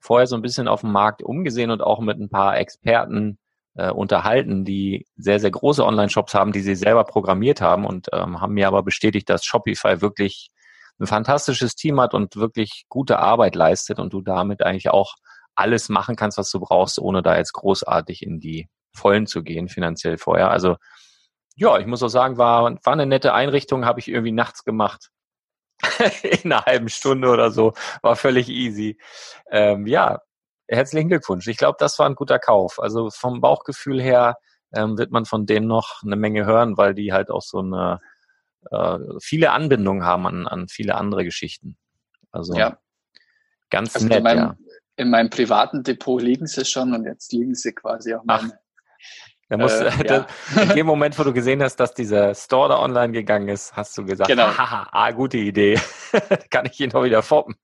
vorher 0.00 0.26
so 0.26 0.36
ein 0.36 0.42
bisschen 0.42 0.68
auf 0.68 0.82
dem 0.82 0.92
Markt 0.92 1.22
umgesehen 1.22 1.70
und 1.70 1.80
auch 1.80 2.00
mit 2.00 2.18
ein 2.18 2.28
paar 2.28 2.58
Experten 2.58 3.38
äh, 3.74 3.90
unterhalten, 3.90 4.64
die 4.64 5.06
sehr, 5.16 5.40
sehr 5.40 5.50
große 5.50 5.84
Online-Shops 5.84 6.34
haben, 6.34 6.52
die 6.52 6.60
sie 6.60 6.74
selber 6.74 7.04
programmiert 7.04 7.60
haben 7.60 7.86
und 7.86 8.08
ähm, 8.12 8.40
haben 8.40 8.52
mir 8.52 8.68
aber 8.68 8.82
bestätigt, 8.82 9.30
dass 9.30 9.44
Shopify 9.44 10.00
wirklich 10.02 10.50
ein 11.00 11.06
fantastisches 11.06 11.74
Team 11.74 12.00
hat 12.00 12.12
und 12.12 12.36
wirklich 12.36 12.84
gute 12.88 13.18
Arbeit 13.18 13.54
leistet 13.54 13.98
und 13.98 14.12
du 14.12 14.20
damit 14.20 14.62
eigentlich 14.62 14.90
auch 14.90 15.14
alles 15.54 15.88
machen 15.88 16.16
kannst, 16.16 16.38
was 16.38 16.50
du 16.50 16.60
brauchst, 16.60 16.98
ohne 16.98 17.22
da 17.22 17.36
jetzt 17.36 17.52
großartig 17.52 18.22
in 18.22 18.40
die 18.40 18.68
Vollen 18.94 19.26
zu 19.26 19.42
gehen, 19.42 19.68
finanziell 19.68 20.18
vorher. 20.18 20.50
Also 20.50 20.76
ja, 21.56 21.78
ich 21.78 21.86
muss 21.86 22.02
auch 22.02 22.08
sagen, 22.08 22.38
war, 22.38 22.78
war 22.82 22.92
eine 22.92 23.06
nette 23.06 23.34
Einrichtung, 23.34 23.84
habe 23.84 24.00
ich 24.00 24.08
irgendwie 24.08 24.32
nachts 24.32 24.64
gemacht. 24.64 25.10
in 26.22 26.52
einer 26.52 26.64
halben 26.64 26.88
Stunde 26.88 27.28
oder 27.28 27.50
so. 27.50 27.74
War 28.02 28.16
völlig 28.16 28.48
easy. 28.48 28.98
Ähm, 29.50 29.86
ja, 29.86 30.20
herzlichen 30.68 31.08
Glückwunsch. 31.08 31.46
Ich 31.48 31.56
glaube, 31.56 31.76
das 31.78 31.98
war 31.98 32.06
ein 32.06 32.14
guter 32.14 32.38
Kauf. 32.38 32.80
Also 32.80 33.10
vom 33.10 33.40
Bauchgefühl 33.40 34.00
her 34.00 34.36
ähm, 34.72 34.96
wird 34.96 35.10
man 35.10 35.24
von 35.24 35.44
denen 35.44 35.66
noch 35.66 36.02
eine 36.02 36.16
Menge 36.16 36.46
hören, 36.46 36.76
weil 36.76 36.94
die 36.94 37.12
halt 37.12 37.30
auch 37.30 37.42
so 37.42 37.58
eine 37.58 38.00
äh, 38.70 38.98
viele 39.20 39.50
Anbindungen 39.50 40.04
haben 40.04 40.26
an, 40.26 40.46
an 40.46 40.68
viele 40.68 40.94
andere 40.94 41.24
Geschichten. 41.24 41.76
Also 42.30 42.54
ja. 42.54 42.78
ganz 43.68 43.94
also 43.94 44.06
nett, 44.06 44.24
ja 44.24 44.56
in 44.96 45.10
meinem 45.10 45.30
privaten 45.30 45.82
Depot 45.82 46.20
liegen 46.20 46.46
sie 46.46 46.64
schon 46.64 46.94
und 46.94 47.04
jetzt 47.04 47.32
liegen 47.32 47.54
sie 47.54 47.72
quasi 47.72 48.14
auch 48.14 48.24
meine. 48.24 48.58
Da 49.52 49.58
musst, 49.58 49.82
äh, 49.82 49.90
ja. 50.08 50.26
in 50.62 50.68
dem 50.70 50.86
Moment, 50.92 51.18
wo 51.18 51.24
du 51.24 51.32
gesehen 51.34 51.62
hast, 51.62 51.76
dass 51.76 51.92
dieser 51.92 52.34
Store 52.34 52.70
da 52.70 52.78
online 52.78 53.12
gegangen 53.12 53.48
ist, 53.48 53.76
hast 53.76 53.96
du 53.98 54.04
gesagt, 54.04 54.30
genau. 54.30 54.46
haha, 54.46 54.88
ah, 54.90 55.10
gute 55.10 55.36
Idee. 55.36 55.78
Kann 56.50 56.64
ich 56.64 56.80
ihn 56.80 56.88
noch 56.88 57.04
wieder 57.04 57.22
foppen. 57.22 57.56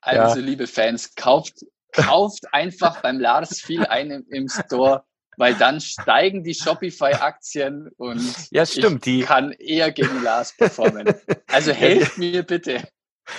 Also, 0.00 0.38
ja. 0.38 0.44
liebe 0.44 0.68
Fans, 0.68 1.16
kauft, 1.16 1.64
kauft 1.92 2.44
einfach 2.54 3.02
beim 3.02 3.18
Lars 3.18 3.60
viel 3.60 3.84
ein 3.86 4.12
im, 4.12 4.24
im 4.28 4.48
Store, 4.48 5.04
weil 5.36 5.54
dann 5.54 5.80
steigen 5.80 6.44
die 6.44 6.54
Shopify-Aktien 6.54 7.90
und 7.96 8.22
ja, 8.52 8.64
stimmt, 8.64 9.04
ich 9.06 9.12
die 9.14 9.22
kann 9.22 9.50
eher 9.52 9.90
gegen 9.90 10.22
Lars 10.22 10.56
performen. 10.56 11.12
Also 11.48 11.72
helft 11.72 12.18
mir 12.18 12.44
bitte. 12.44 12.84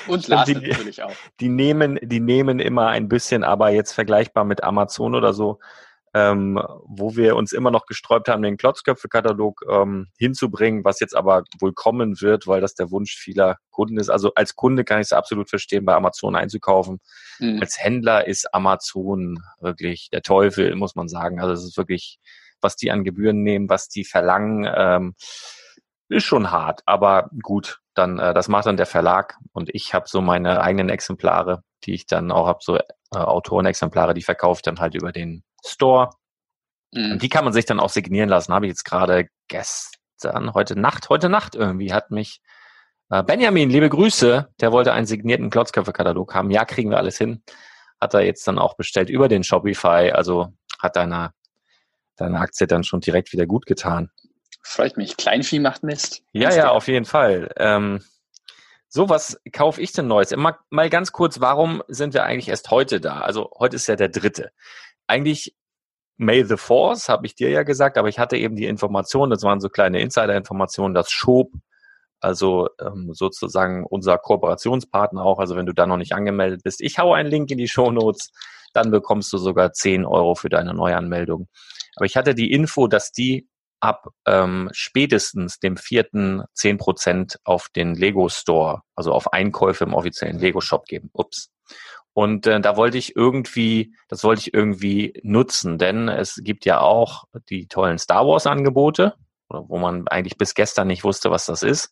Und 0.07 0.27
Lars 0.27 0.45
die, 0.45 0.55
natürlich 0.55 1.03
auch. 1.03 1.11
Die 1.39 1.49
nehmen, 1.49 1.99
die 2.01 2.19
nehmen 2.19 2.59
immer 2.59 2.87
ein 2.87 3.07
bisschen, 3.09 3.43
aber 3.43 3.69
jetzt 3.69 3.93
vergleichbar 3.93 4.45
mit 4.45 4.63
Amazon 4.63 5.15
oder 5.15 5.33
so, 5.33 5.59
ähm, 6.13 6.61
wo 6.85 7.15
wir 7.15 7.35
uns 7.35 7.53
immer 7.53 7.71
noch 7.71 7.87
gesträubt 7.87 8.27
haben, 8.27 8.43
den 8.43 8.57
Klotzköpfe-Katalog 8.57 9.61
ähm, 9.69 10.07
hinzubringen, 10.17 10.85
was 10.85 10.99
jetzt 10.99 11.15
aber 11.15 11.43
wohl 11.59 11.73
kommen 11.73 12.21
wird, 12.21 12.45
weil 12.45 12.61
das 12.61 12.75
der 12.75 12.91
Wunsch 12.91 13.15
vieler 13.15 13.57
Kunden 13.71 13.97
ist. 13.97 14.09
Also 14.09 14.31
als 14.35 14.55
Kunde 14.55 14.83
kann 14.83 14.99
ich 14.99 15.07
es 15.07 15.13
absolut 15.13 15.49
verstehen, 15.49 15.85
bei 15.85 15.95
Amazon 15.95 16.35
einzukaufen. 16.35 16.99
Mhm. 17.39 17.59
Als 17.61 17.81
Händler 17.81 18.27
ist 18.27 18.53
Amazon 18.53 19.39
wirklich 19.59 20.09
der 20.11 20.21
Teufel, 20.21 20.75
muss 20.75 20.95
man 20.95 21.09
sagen. 21.09 21.39
Also 21.39 21.53
es 21.53 21.63
ist 21.63 21.77
wirklich, 21.77 22.19
was 22.61 22.75
die 22.75 22.91
an 22.91 23.03
Gebühren 23.03 23.41
nehmen, 23.41 23.69
was 23.69 23.89
die 23.89 24.05
verlangen. 24.05 24.71
Ähm, 24.75 25.15
ist 26.13 26.23
schon 26.23 26.51
hart, 26.51 26.81
aber 26.85 27.29
gut, 27.41 27.81
dann 27.93 28.19
äh, 28.19 28.33
das 28.33 28.47
macht 28.47 28.65
dann 28.65 28.77
der 28.77 28.85
Verlag 28.85 29.37
und 29.51 29.69
ich 29.73 29.93
habe 29.93 30.07
so 30.07 30.21
meine 30.21 30.61
eigenen 30.61 30.89
Exemplare, 30.89 31.63
die 31.83 31.93
ich 31.93 32.05
dann 32.05 32.31
auch 32.31 32.47
habe, 32.47 32.59
so 32.61 32.77
äh, 32.77 32.83
Autorenexemplare, 33.11 34.13
die 34.13 34.21
verkaufe 34.21 34.59
ich 34.59 34.63
dann 34.63 34.79
halt 34.79 34.95
über 34.95 35.11
den 35.11 35.43
Store. 35.65 36.11
Mhm. 36.91 37.13
Und 37.13 37.21
die 37.21 37.29
kann 37.29 37.43
man 37.43 37.53
sich 37.53 37.65
dann 37.65 37.79
auch 37.79 37.89
signieren 37.89 38.29
lassen. 38.29 38.53
Habe 38.53 38.65
ich 38.65 38.71
jetzt 38.71 38.85
gerade 38.85 39.27
gestern, 39.47 40.53
heute 40.53 40.79
Nacht, 40.79 41.09
heute 41.09 41.29
Nacht 41.29 41.55
irgendwie 41.55 41.93
hat 41.93 42.11
mich 42.11 42.41
äh, 43.09 43.23
Benjamin, 43.23 43.69
liebe 43.69 43.89
Grüße, 43.89 44.49
der 44.59 44.71
wollte 44.71 44.93
einen 44.93 45.05
signierten 45.05 45.49
Klotzköpfe-Katalog 45.49 46.33
haben. 46.33 46.49
Ja, 46.49 46.65
kriegen 46.65 46.89
wir 46.89 46.97
alles 46.97 47.17
hin. 47.17 47.43
Hat 48.01 48.13
er 48.13 48.21
jetzt 48.21 48.47
dann 48.47 48.59
auch 48.59 48.75
bestellt 48.75 49.09
über 49.09 49.27
den 49.27 49.43
Shopify. 49.43 50.11
Also 50.11 50.53
hat 50.79 50.95
deine, 50.95 51.31
deine 52.15 52.39
Aktie 52.39 52.67
dann 52.67 52.83
schon 52.83 53.01
direkt 53.01 53.31
wieder 53.31 53.45
gut 53.45 53.65
getan. 53.65 54.09
Freut 54.63 54.97
mich. 54.97 55.17
Kleinvieh 55.17 55.59
macht 55.59 55.83
Mist. 55.83 56.23
Ja, 56.31 56.51
ja, 56.53 56.71
auf 56.71 56.87
jeden 56.87 57.05
Fall. 57.05 57.51
Ähm, 57.57 58.01
so, 58.87 59.09
was 59.09 59.39
kaufe 59.51 59.81
ich 59.81 59.91
denn 59.91 60.07
Neues? 60.07 60.35
Mal, 60.35 60.55
mal 60.69 60.89
ganz 60.89 61.11
kurz, 61.11 61.41
warum 61.41 61.83
sind 61.87 62.13
wir 62.13 62.23
eigentlich 62.23 62.47
erst 62.47 62.71
heute 62.71 63.01
da? 63.01 63.19
Also 63.19 63.51
heute 63.59 63.75
ist 63.75 63.87
ja 63.87 63.95
der 63.95 64.09
dritte. 64.09 64.51
Eigentlich 65.05 65.55
May 66.17 66.45
the 66.45 66.57
Force, 66.57 67.09
habe 67.09 67.25
ich 67.25 67.35
dir 67.35 67.49
ja 67.49 67.63
gesagt, 67.63 67.97
aber 67.97 68.07
ich 68.07 68.19
hatte 68.19 68.37
eben 68.37 68.55
die 68.55 68.67
Information, 68.67 69.29
das 69.29 69.43
waren 69.43 69.59
so 69.59 69.69
kleine 69.69 69.99
Insider-Informationen, 69.99 70.93
dass 70.93 71.11
Schob, 71.11 71.51
also 72.19 72.69
ähm, 72.79 73.09
sozusagen 73.13 73.85
unser 73.85 74.17
Kooperationspartner 74.17 75.23
auch, 75.23 75.39
also 75.39 75.55
wenn 75.55 75.65
du 75.65 75.73
da 75.73 75.85
noch 75.85 75.97
nicht 75.97 76.13
angemeldet 76.13 76.61
bist, 76.63 76.79
ich 76.81 76.99
hau 76.99 77.13
einen 77.13 77.29
Link 77.29 77.51
in 77.51 77.57
die 77.57 77.67
Show 77.67 77.91
Notes, 77.91 78.31
dann 78.73 78.91
bekommst 78.91 79.33
du 79.33 79.37
sogar 79.37 79.73
10 79.73 80.05
Euro 80.05 80.35
für 80.35 80.49
deine 80.49 80.73
Neuanmeldung. 80.73 81.47
Aber 81.95 82.05
ich 82.05 82.15
hatte 82.15 82.33
die 82.35 82.51
Info, 82.51 82.87
dass 82.87 83.11
die 83.11 83.47
ab 83.83 84.07
ähm, 84.25 84.69
spätestens 84.71 85.59
dem 85.59 85.77
vierten 85.77 86.43
zehn 86.53 86.77
Prozent 86.77 87.37
auf 87.43 87.67
den 87.75 87.95
Lego 87.95 88.29
Store, 88.29 88.81
also 88.95 89.11
auf 89.11 89.33
Einkäufe 89.33 89.83
im 89.83 89.93
offiziellen 89.93 90.39
Lego 90.39 90.61
Shop 90.61 90.85
geben. 90.85 91.09
Ups. 91.13 91.51
Und 92.13 92.47
äh, 92.47 92.61
da 92.61 92.77
wollte 92.77 92.97
ich 92.97 93.15
irgendwie, 93.15 93.95
das 94.07 94.23
wollte 94.23 94.41
ich 94.41 94.53
irgendwie 94.53 95.19
nutzen, 95.23 95.77
denn 95.77 96.07
es 96.09 96.39
gibt 96.43 96.65
ja 96.65 96.79
auch 96.79 97.25
die 97.49 97.67
tollen 97.67 97.97
Star 97.97 98.25
Wars 98.27 98.47
Angebote, 98.47 99.15
wo 99.49 99.77
man 99.77 100.07
eigentlich 100.07 100.37
bis 100.37 100.53
gestern 100.53 100.87
nicht 100.87 101.03
wusste, 101.03 101.31
was 101.31 101.45
das 101.45 101.63
ist. 101.63 101.89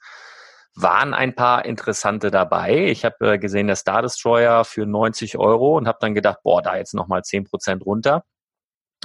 Waren 0.75 1.13
ein 1.13 1.35
paar 1.35 1.65
interessante 1.65 2.31
dabei. 2.31 2.85
Ich 2.85 3.03
habe 3.03 3.33
äh, 3.33 3.37
gesehen, 3.39 3.67
der 3.67 3.75
Star 3.75 4.01
Destroyer 4.01 4.63
für 4.63 4.85
90 4.85 5.37
Euro 5.37 5.77
und 5.77 5.87
habe 5.87 5.97
dann 5.99 6.15
gedacht, 6.15 6.37
boah, 6.43 6.61
da 6.61 6.77
jetzt 6.77 6.93
nochmal 6.93 7.23
10 7.23 7.43
Prozent 7.43 7.85
runter. 7.85 8.23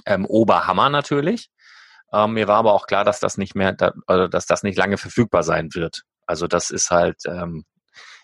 Ähm, 0.04 0.26
Oberhammer 0.26 0.90
natürlich. 0.90 1.50
Ähm, 2.12 2.34
mir 2.34 2.48
war 2.48 2.56
aber 2.58 2.74
auch 2.74 2.86
klar, 2.86 3.04
dass 3.04 3.20
das 3.20 3.38
nicht 3.38 3.54
mehr, 3.54 3.72
da, 3.72 3.92
also 4.06 4.28
dass 4.28 4.46
das 4.46 4.62
nicht 4.62 4.78
lange 4.78 4.98
verfügbar 4.98 5.42
sein 5.42 5.74
wird. 5.74 6.02
Also 6.26 6.46
das 6.46 6.70
ist 6.70 6.90
halt, 6.90 7.22
ähm, 7.26 7.64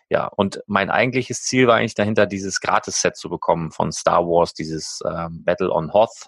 ja, 0.08 0.26
und 0.26 0.62
mein 0.66 0.90
eigentliches 0.90 1.42
Ziel 1.42 1.66
war 1.66 1.76
eigentlich 1.76 1.94
dahinter, 1.94 2.26
dieses 2.26 2.60
Gratis-Set 2.60 3.16
zu 3.16 3.30
bekommen 3.30 3.70
von 3.70 3.92
Star 3.92 4.26
Wars, 4.26 4.52
dieses 4.52 5.00
ähm, 5.08 5.42
Battle 5.44 5.70
on 5.72 5.92
Hoth. 5.92 6.26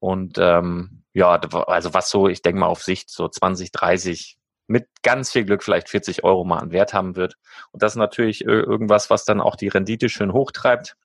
Und 0.00 0.38
ähm, 0.38 1.04
ja, 1.12 1.30
also 1.30 1.94
was 1.94 2.10
so, 2.10 2.28
ich 2.28 2.42
denke 2.42 2.60
mal 2.60 2.66
auf 2.66 2.82
Sicht 2.82 3.10
so 3.10 3.28
20, 3.28 3.72
30, 3.72 4.38
mit 4.66 4.88
ganz 5.02 5.32
viel 5.32 5.44
Glück 5.44 5.62
vielleicht 5.62 5.88
40 5.88 6.24
Euro 6.24 6.44
mal 6.44 6.58
an 6.58 6.72
Wert 6.72 6.92
haben 6.92 7.16
wird. 7.16 7.36
Und 7.70 7.82
das 7.82 7.92
ist 7.92 7.98
natürlich 7.98 8.44
irgendwas, 8.44 9.10
was 9.10 9.24
dann 9.24 9.40
auch 9.40 9.56
die 9.56 9.68
Rendite 9.68 10.08
schön 10.08 10.32
hochtreibt. 10.32 10.96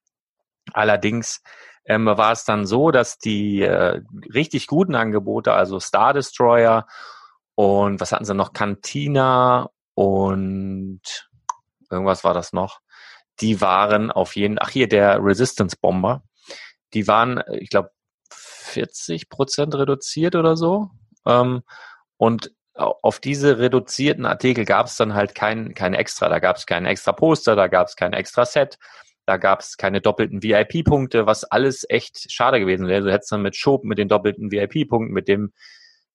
Allerdings 0.73 1.41
ähm, 1.85 2.05
war 2.05 2.31
es 2.31 2.45
dann 2.45 2.65
so, 2.65 2.91
dass 2.91 3.17
die 3.17 3.61
äh, 3.61 4.01
richtig 4.33 4.67
guten 4.67 4.95
Angebote, 4.95 5.53
also 5.53 5.79
Star 5.79 6.13
Destroyer 6.13 6.85
und 7.55 7.99
was 7.99 8.11
hatten 8.11 8.25
sie 8.25 8.33
noch, 8.33 8.53
Cantina 8.53 9.69
und 9.93 11.01
irgendwas 11.89 12.23
war 12.23 12.33
das 12.33 12.53
noch, 12.53 12.79
die 13.39 13.61
waren 13.61 14.11
auf 14.11 14.35
jeden, 14.35 14.57
ach 14.59 14.69
hier 14.69 14.87
der 14.87 15.23
Resistance 15.23 15.75
Bomber, 15.79 16.23
die 16.93 17.07
waren, 17.07 17.43
ich 17.51 17.69
glaube, 17.69 17.91
40 18.31 19.29
Prozent 19.29 19.75
reduziert 19.75 20.35
oder 20.35 20.55
so. 20.55 20.91
Ähm, 21.25 21.63
und 22.17 22.51
auf 22.73 23.19
diese 23.19 23.59
reduzierten 23.59 24.25
Artikel 24.25 24.65
gab 24.65 24.87
es 24.87 24.95
dann 24.95 25.13
halt 25.13 25.35
kein, 25.35 25.73
kein 25.73 25.93
extra. 25.93 26.29
Da 26.29 26.39
gab 26.39 26.55
es 26.55 26.65
kein 26.65 26.85
extra 26.85 27.11
Poster, 27.11 27.55
da 27.55 27.67
gab 27.67 27.87
es 27.87 27.95
kein 27.95 28.13
extra 28.13 28.45
Set. 28.45 28.77
Da 29.31 29.37
gab 29.37 29.61
es 29.61 29.77
keine 29.77 30.01
doppelten 30.01 30.43
VIP-Punkte, 30.43 31.25
was 31.25 31.45
alles 31.45 31.85
echt 31.87 32.29
schade 32.29 32.59
gewesen 32.59 32.87
wäre. 32.87 33.01
Du 33.01 33.13
hättest 33.13 33.31
dann 33.31 33.41
mit 33.41 33.55
Schob, 33.55 33.85
mit 33.85 33.97
den 33.97 34.09
doppelten 34.09 34.51
VIP-Punkten, 34.51 35.13
mit 35.13 35.29
dem 35.29 35.53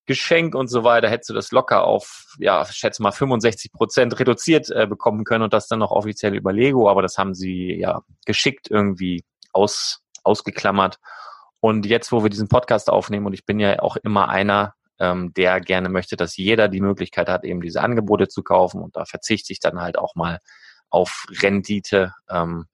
Geschenk 0.04 0.54
und 0.54 0.68
so 0.68 0.84
weiter, 0.84 1.08
hättest 1.08 1.30
du 1.30 1.34
das 1.34 1.50
locker 1.50 1.84
auf, 1.84 2.34
ja, 2.38 2.62
schätze 2.66 3.02
mal 3.02 3.12
65 3.12 3.72
Prozent 3.72 4.20
reduziert 4.20 4.68
äh, 4.68 4.86
bekommen 4.86 5.24
können 5.24 5.44
und 5.44 5.54
das 5.54 5.66
dann 5.66 5.78
noch 5.78 5.92
offiziell 5.92 6.34
über 6.34 6.52
Lego, 6.52 6.90
aber 6.90 7.00
das 7.00 7.16
haben 7.16 7.32
sie 7.32 7.80
ja 7.80 8.02
geschickt 8.26 8.70
irgendwie 8.70 9.24
aus, 9.54 10.02
ausgeklammert. 10.22 10.98
Und 11.60 11.86
jetzt, 11.86 12.12
wo 12.12 12.22
wir 12.22 12.28
diesen 12.28 12.48
Podcast 12.48 12.90
aufnehmen, 12.90 13.24
und 13.24 13.32
ich 13.32 13.46
bin 13.46 13.58
ja 13.60 13.78
auch 13.78 13.96
immer 13.96 14.28
einer, 14.28 14.74
ähm, 14.98 15.32
der 15.32 15.62
gerne 15.62 15.88
möchte, 15.88 16.16
dass 16.16 16.36
jeder 16.36 16.68
die 16.68 16.82
Möglichkeit 16.82 17.30
hat, 17.30 17.44
eben 17.44 17.62
diese 17.62 17.80
Angebote 17.80 18.28
zu 18.28 18.42
kaufen 18.42 18.82
und 18.82 18.94
da 18.94 19.06
verzichte 19.06 19.54
ich 19.54 19.60
dann 19.60 19.80
halt 19.80 19.96
auch 19.96 20.14
mal 20.16 20.40
auf 20.90 21.24
Rendite. 21.40 22.12
Ähm, 22.28 22.66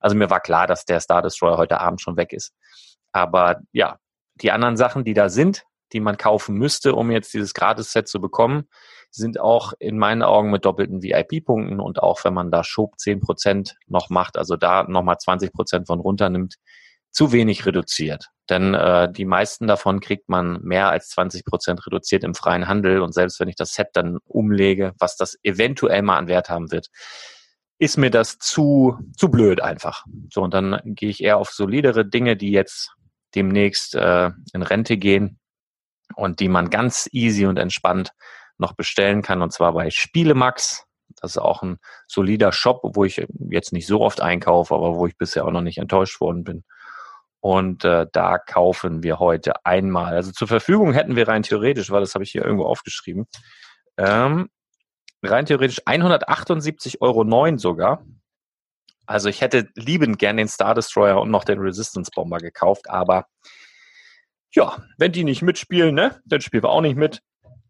also 0.00 0.16
mir 0.16 0.30
war 0.30 0.40
klar, 0.40 0.66
dass 0.66 0.84
der 0.84 1.00
Star 1.00 1.22
Destroyer 1.22 1.58
heute 1.58 1.80
Abend 1.80 2.00
schon 2.00 2.16
weg 2.16 2.32
ist. 2.32 2.52
Aber 3.12 3.60
ja, 3.72 3.98
die 4.36 4.50
anderen 4.50 4.76
Sachen, 4.76 5.04
die 5.04 5.14
da 5.14 5.28
sind, 5.28 5.64
die 5.92 6.00
man 6.00 6.16
kaufen 6.16 6.56
müsste, 6.56 6.94
um 6.94 7.10
jetzt 7.10 7.34
dieses 7.34 7.54
Gratis-Set 7.54 8.08
zu 8.08 8.20
bekommen, 8.20 8.68
sind 9.10 9.40
auch 9.40 9.72
in 9.78 9.98
meinen 9.98 10.22
Augen 10.22 10.50
mit 10.50 10.64
doppelten 10.64 11.02
VIP-Punkten 11.02 11.80
und 11.80 12.02
auch 12.02 12.24
wenn 12.24 12.34
man 12.34 12.50
da 12.50 12.62
Schub 12.62 12.94
10% 12.94 13.74
noch 13.88 14.08
macht, 14.08 14.38
also 14.38 14.56
da 14.56 14.84
nochmal 14.84 15.16
20% 15.16 15.86
von 15.86 16.00
runternimmt, 16.00 16.56
zu 17.10 17.32
wenig 17.32 17.66
reduziert. 17.66 18.26
Denn 18.48 18.72
äh, 18.74 19.10
die 19.10 19.24
meisten 19.24 19.66
davon 19.66 20.00
kriegt 20.00 20.28
man 20.28 20.60
mehr 20.62 20.90
als 20.90 21.10
20% 21.10 21.86
reduziert 21.86 22.22
im 22.22 22.34
freien 22.34 22.68
Handel 22.68 23.00
und 23.00 23.12
selbst 23.12 23.40
wenn 23.40 23.48
ich 23.48 23.56
das 23.56 23.74
Set 23.74 23.88
dann 23.94 24.18
umlege, 24.24 24.92
was 24.98 25.16
das 25.16 25.36
eventuell 25.42 26.02
mal 26.02 26.18
an 26.18 26.28
Wert 26.28 26.48
haben 26.50 26.70
wird, 26.70 26.88
ist 27.80 27.96
mir 27.96 28.10
das 28.10 28.38
zu, 28.38 28.98
zu 29.16 29.30
blöd 29.30 29.62
einfach. 29.62 30.04
So, 30.30 30.42
und 30.42 30.52
dann 30.52 30.80
gehe 30.84 31.08
ich 31.08 31.24
eher 31.24 31.38
auf 31.38 31.50
solidere 31.50 32.04
Dinge, 32.04 32.36
die 32.36 32.50
jetzt 32.50 32.92
demnächst 33.34 33.94
äh, 33.94 34.30
in 34.52 34.62
Rente 34.62 34.98
gehen 34.98 35.38
und 36.14 36.40
die 36.40 36.48
man 36.48 36.68
ganz 36.68 37.08
easy 37.10 37.46
und 37.46 37.58
entspannt 37.58 38.12
noch 38.58 38.74
bestellen 38.74 39.22
kann. 39.22 39.40
Und 39.40 39.52
zwar 39.52 39.72
bei 39.72 39.88
Spielemax. 39.90 40.84
Das 41.20 41.32
ist 41.32 41.38
auch 41.38 41.62
ein 41.62 41.78
solider 42.06 42.52
Shop, 42.52 42.82
wo 42.82 43.04
ich 43.04 43.26
jetzt 43.50 43.72
nicht 43.72 43.86
so 43.86 44.02
oft 44.02 44.20
einkaufe, 44.20 44.74
aber 44.74 44.96
wo 44.96 45.06
ich 45.06 45.16
bisher 45.16 45.46
auch 45.46 45.50
noch 45.50 45.62
nicht 45.62 45.78
enttäuscht 45.78 46.20
worden 46.20 46.44
bin. 46.44 46.64
Und 47.40 47.84
äh, 47.86 48.06
da 48.12 48.36
kaufen 48.38 49.02
wir 49.02 49.18
heute 49.18 49.64
einmal. 49.64 50.14
Also 50.14 50.32
zur 50.32 50.48
Verfügung 50.48 50.92
hätten 50.92 51.16
wir 51.16 51.26
rein 51.26 51.42
theoretisch, 51.42 51.90
weil 51.90 52.00
das 52.00 52.14
habe 52.14 52.24
ich 52.24 52.30
hier 52.30 52.44
irgendwo 52.44 52.66
aufgeschrieben, 52.66 53.26
ähm, 53.96 54.50
rein 55.22 55.46
theoretisch 55.46 55.82
178,09 55.82 57.00
Euro 57.00 57.56
sogar. 57.58 58.04
Also 59.06 59.28
ich 59.28 59.40
hätte 59.40 59.68
liebend 59.74 60.18
gern 60.18 60.36
den 60.36 60.48
Star 60.48 60.74
Destroyer 60.74 61.20
und 61.20 61.30
noch 61.30 61.44
den 61.44 61.58
Resistance 61.58 62.10
Bomber 62.14 62.38
gekauft, 62.38 62.88
aber 62.88 63.26
ja, 64.52 64.78
wenn 64.98 65.12
die 65.12 65.24
nicht 65.24 65.42
mitspielen, 65.42 65.94
ne, 65.94 66.20
dann 66.24 66.40
spielen 66.40 66.62
wir 66.64 66.70
auch 66.70 66.80
nicht 66.80 66.96
mit. 66.96 67.22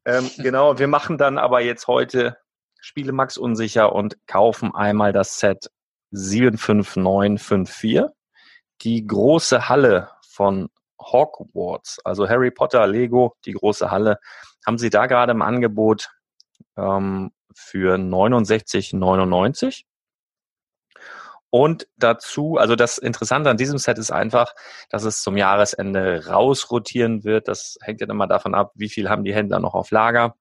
Ähm, 0.04 0.30
genau, 0.38 0.78
wir 0.78 0.88
machen 0.88 1.18
dann 1.18 1.38
aber 1.38 1.60
jetzt 1.60 1.86
heute 1.86 2.36
Spiele 2.80 3.12
Max 3.12 3.36
unsicher 3.36 3.94
und 3.94 4.16
kaufen 4.26 4.74
einmal 4.74 5.12
das 5.12 5.38
Set 5.38 5.70
75954. 6.12 8.02
Die 8.82 9.06
große 9.06 9.68
Halle 9.68 10.10
von 10.26 10.70
Hogwarts, 11.00 11.98
also 12.04 12.28
Harry 12.28 12.50
Potter, 12.50 12.86
Lego, 12.86 13.36
die 13.44 13.52
große 13.52 13.90
Halle, 13.90 14.18
haben 14.66 14.78
sie 14.78 14.90
da 14.90 15.06
gerade 15.06 15.32
im 15.32 15.42
Angebot 15.42 16.08
ähm, 16.76 17.32
für 17.54 17.96
69,99. 17.96 19.84
Und 21.50 21.88
dazu, 21.96 22.56
also 22.58 22.76
das 22.76 22.98
Interessante 22.98 23.50
an 23.50 23.56
diesem 23.56 23.78
Set 23.78 23.98
ist 23.98 24.12
einfach, 24.12 24.54
dass 24.88 25.02
es 25.02 25.20
zum 25.20 25.36
Jahresende 25.36 26.26
rausrotieren 26.26 27.24
wird. 27.24 27.48
Das 27.48 27.76
hängt 27.82 28.00
ja 28.00 28.08
immer 28.08 28.28
davon 28.28 28.54
ab, 28.54 28.72
wie 28.76 28.88
viel 28.88 29.10
haben 29.10 29.24
die 29.24 29.34
Händler 29.34 29.58
noch 29.58 29.74
auf 29.74 29.90
Lager. 29.90 30.36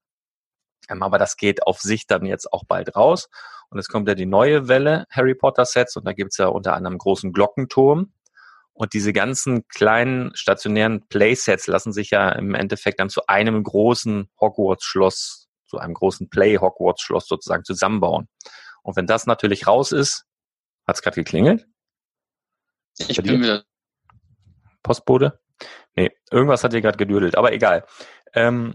Ähm, 0.88 1.02
aber 1.02 1.18
das 1.18 1.36
geht 1.36 1.66
auf 1.66 1.80
sich 1.80 2.06
dann 2.06 2.26
jetzt 2.26 2.52
auch 2.52 2.64
bald 2.64 2.94
raus. 2.96 3.28
Und 3.70 3.78
es 3.78 3.88
kommt 3.88 4.08
ja 4.08 4.14
die 4.14 4.26
neue 4.26 4.68
Welle 4.68 5.06
Harry 5.10 5.34
Potter 5.34 5.64
Sets 5.64 5.96
und 5.96 6.04
da 6.04 6.12
gibt's 6.12 6.38
ja 6.38 6.46
unter 6.46 6.74
anderem 6.74 6.98
großen 6.98 7.32
Glockenturm. 7.32 8.12
Und 8.72 8.94
diese 8.94 9.12
ganzen 9.12 9.66
kleinen 9.68 10.34
stationären 10.34 11.06
Playsets 11.08 11.66
lassen 11.66 11.92
sich 11.92 12.10
ja 12.10 12.30
im 12.30 12.54
Endeffekt 12.54 13.00
dann 13.00 13.10
zu 13.10 13.26
einem 13.26 13.62
großen 13.62 14.30
Hogwarts-Schloss 14.40 15.49
zu 15.70 15.78
einem 15.78 15.94
großen 15.94 16.28
Play-Hogwarts-Schloss 16.28 17.26
sozusagen 17.26 17.64
zusammenbauen. 17.64 18.28
Und 18.82 18.96
wenn 18.96 19.06
das 19.06 19.26
natürlich 19.26 19.66
raus 19.66 19.92
ist, 19.92 20.26
hat 20.86 20.96
es 20.96 21.02
gerade 21.02 21.14
geklingelt? 21.14 21.66
Ich 22.98 23.16
bin 23.22 23.40
wieder. 23.40 23.64
Postbote? 24.82 25.40
Nee, 25.94 26.10
irgendwas 26.30 26.64
hat 26.64 26.72
hier 26.72 26.80
gerade 26.80 26.98
gedüdelt, 26.98 27.36
aber 27.36 27.52
egal. 27.52 27.86
Ähm, 28.34 28.74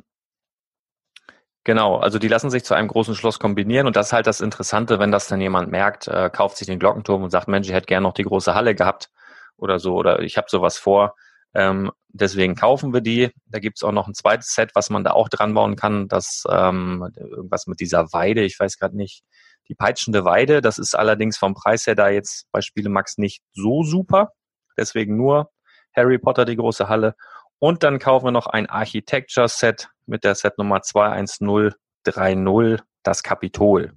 Genau, 1.65 1.97
also 1.97 2.19
die 2.19 2.27
lassen 2.27 2.51
sich 2.51 2.63
zu 2.63 2.75
einem 2.75 2.87
großen 2.87 3.15
Schloss 3.15 3.39
kombinieren 3.39 3.87
und 3.87 3.95
das 3.95 4.07
ist 4.07 4.13
halt 4.13 4.27
das 4.27 4.39
Interessante, 4.39 4.99
wenn 4.99 5.11
das 5.11 5.27
dann 5.27 5.41
jemand 5.41 5.71
merkt, 5.71 6.07
äh, 6.07 6.29
kauft 6.31 6.57
sich 6.57 6.67
den 6.67 6.77
Glockenturm 6.77 7.23
und 7.23 7.31
sagt, 7.31 7.47
Mensch, 7.47 7.67
ich 7.67 7.73
hätte 7.73 7.87
gerne 7.87 8.03
noch 8.03 8.13
die 8.13 8.23
große 8.23 8.53
Halle 8.53 8.75
gehabt 8.75 9.09
oder 9.57 9.79
so 9.79 9.95
oder 9.95 10.19
ich 10.19 10.37
habe 10.37 10.45
sowas 10.47 10.77
vor. 10.77 11.15
Ähm, 11.55 11.91
deswegen 12.09 12.55
kaufen 12.55 12.93
wir 12.93 13.01
die. 13.01 13.31
Da 13.45 13.59
gibt's 13.59 13.83
auch 13.83 13.93
noch 13.93 14.07
ein 14.07 14.13
zweites 14.13 14.53
Set, 14.53 14.71
was 14.75 14.89
man 14.89 15.03
da 15.03 15.11
auch 15.11 15.29
dran 15.29 15.53
bauen 15.53 15.75
kann. 15.75 16.07
Das 16.07 16.43
ähm, 16.49 17.07
irgendwas 17.17 17.65
mit 17.65 17.79
dieser 17.79 18.11
Weide, 18.11 18.43
ich 18.43 18.59
weiß 18.59 18.77
gerade 18.77 18.97
nicht, 18.97 19.23
die 19.69 19.75
peitschende 19.75 20.25
Weide. 20.25 20.61
Das 20.61 20.77
ist 20.77 20.95
allerdings 20.95 21.37
vom 21.37 21.53
Preis 21.53 21.87
her 21.87 21.95
da 21.95 22.09
jetzt 22.09 22.47
bei 22.51 22.61
Spielemax 22.61 23.17
nicht 23.17 23.41
so 23.53 23.83
super. 23.83 24.31
Deswegen 24.77 25.15
nur 25.15 25.49
Harry 25.95 26.19
Potter, 26.19 26.45
die 26.45 26.57
große 26.57 26.89
Halle. 26.89 27.15
Und 27.59 27.83
dann 27.83 27.99
kaufen 27.99 28.27
wir 28.27 28.31
noch 28.31 28.47
ein 28.47 28.69
Architecture-Set 28.69 29.87
mit 30.05 30.25
der 30.25 30.35
Set 30.35 30.57
Nummer 30.57 30.81
21030, 30.81 32.83
das 33.03 33.23
Kapitol. 33.23 33.93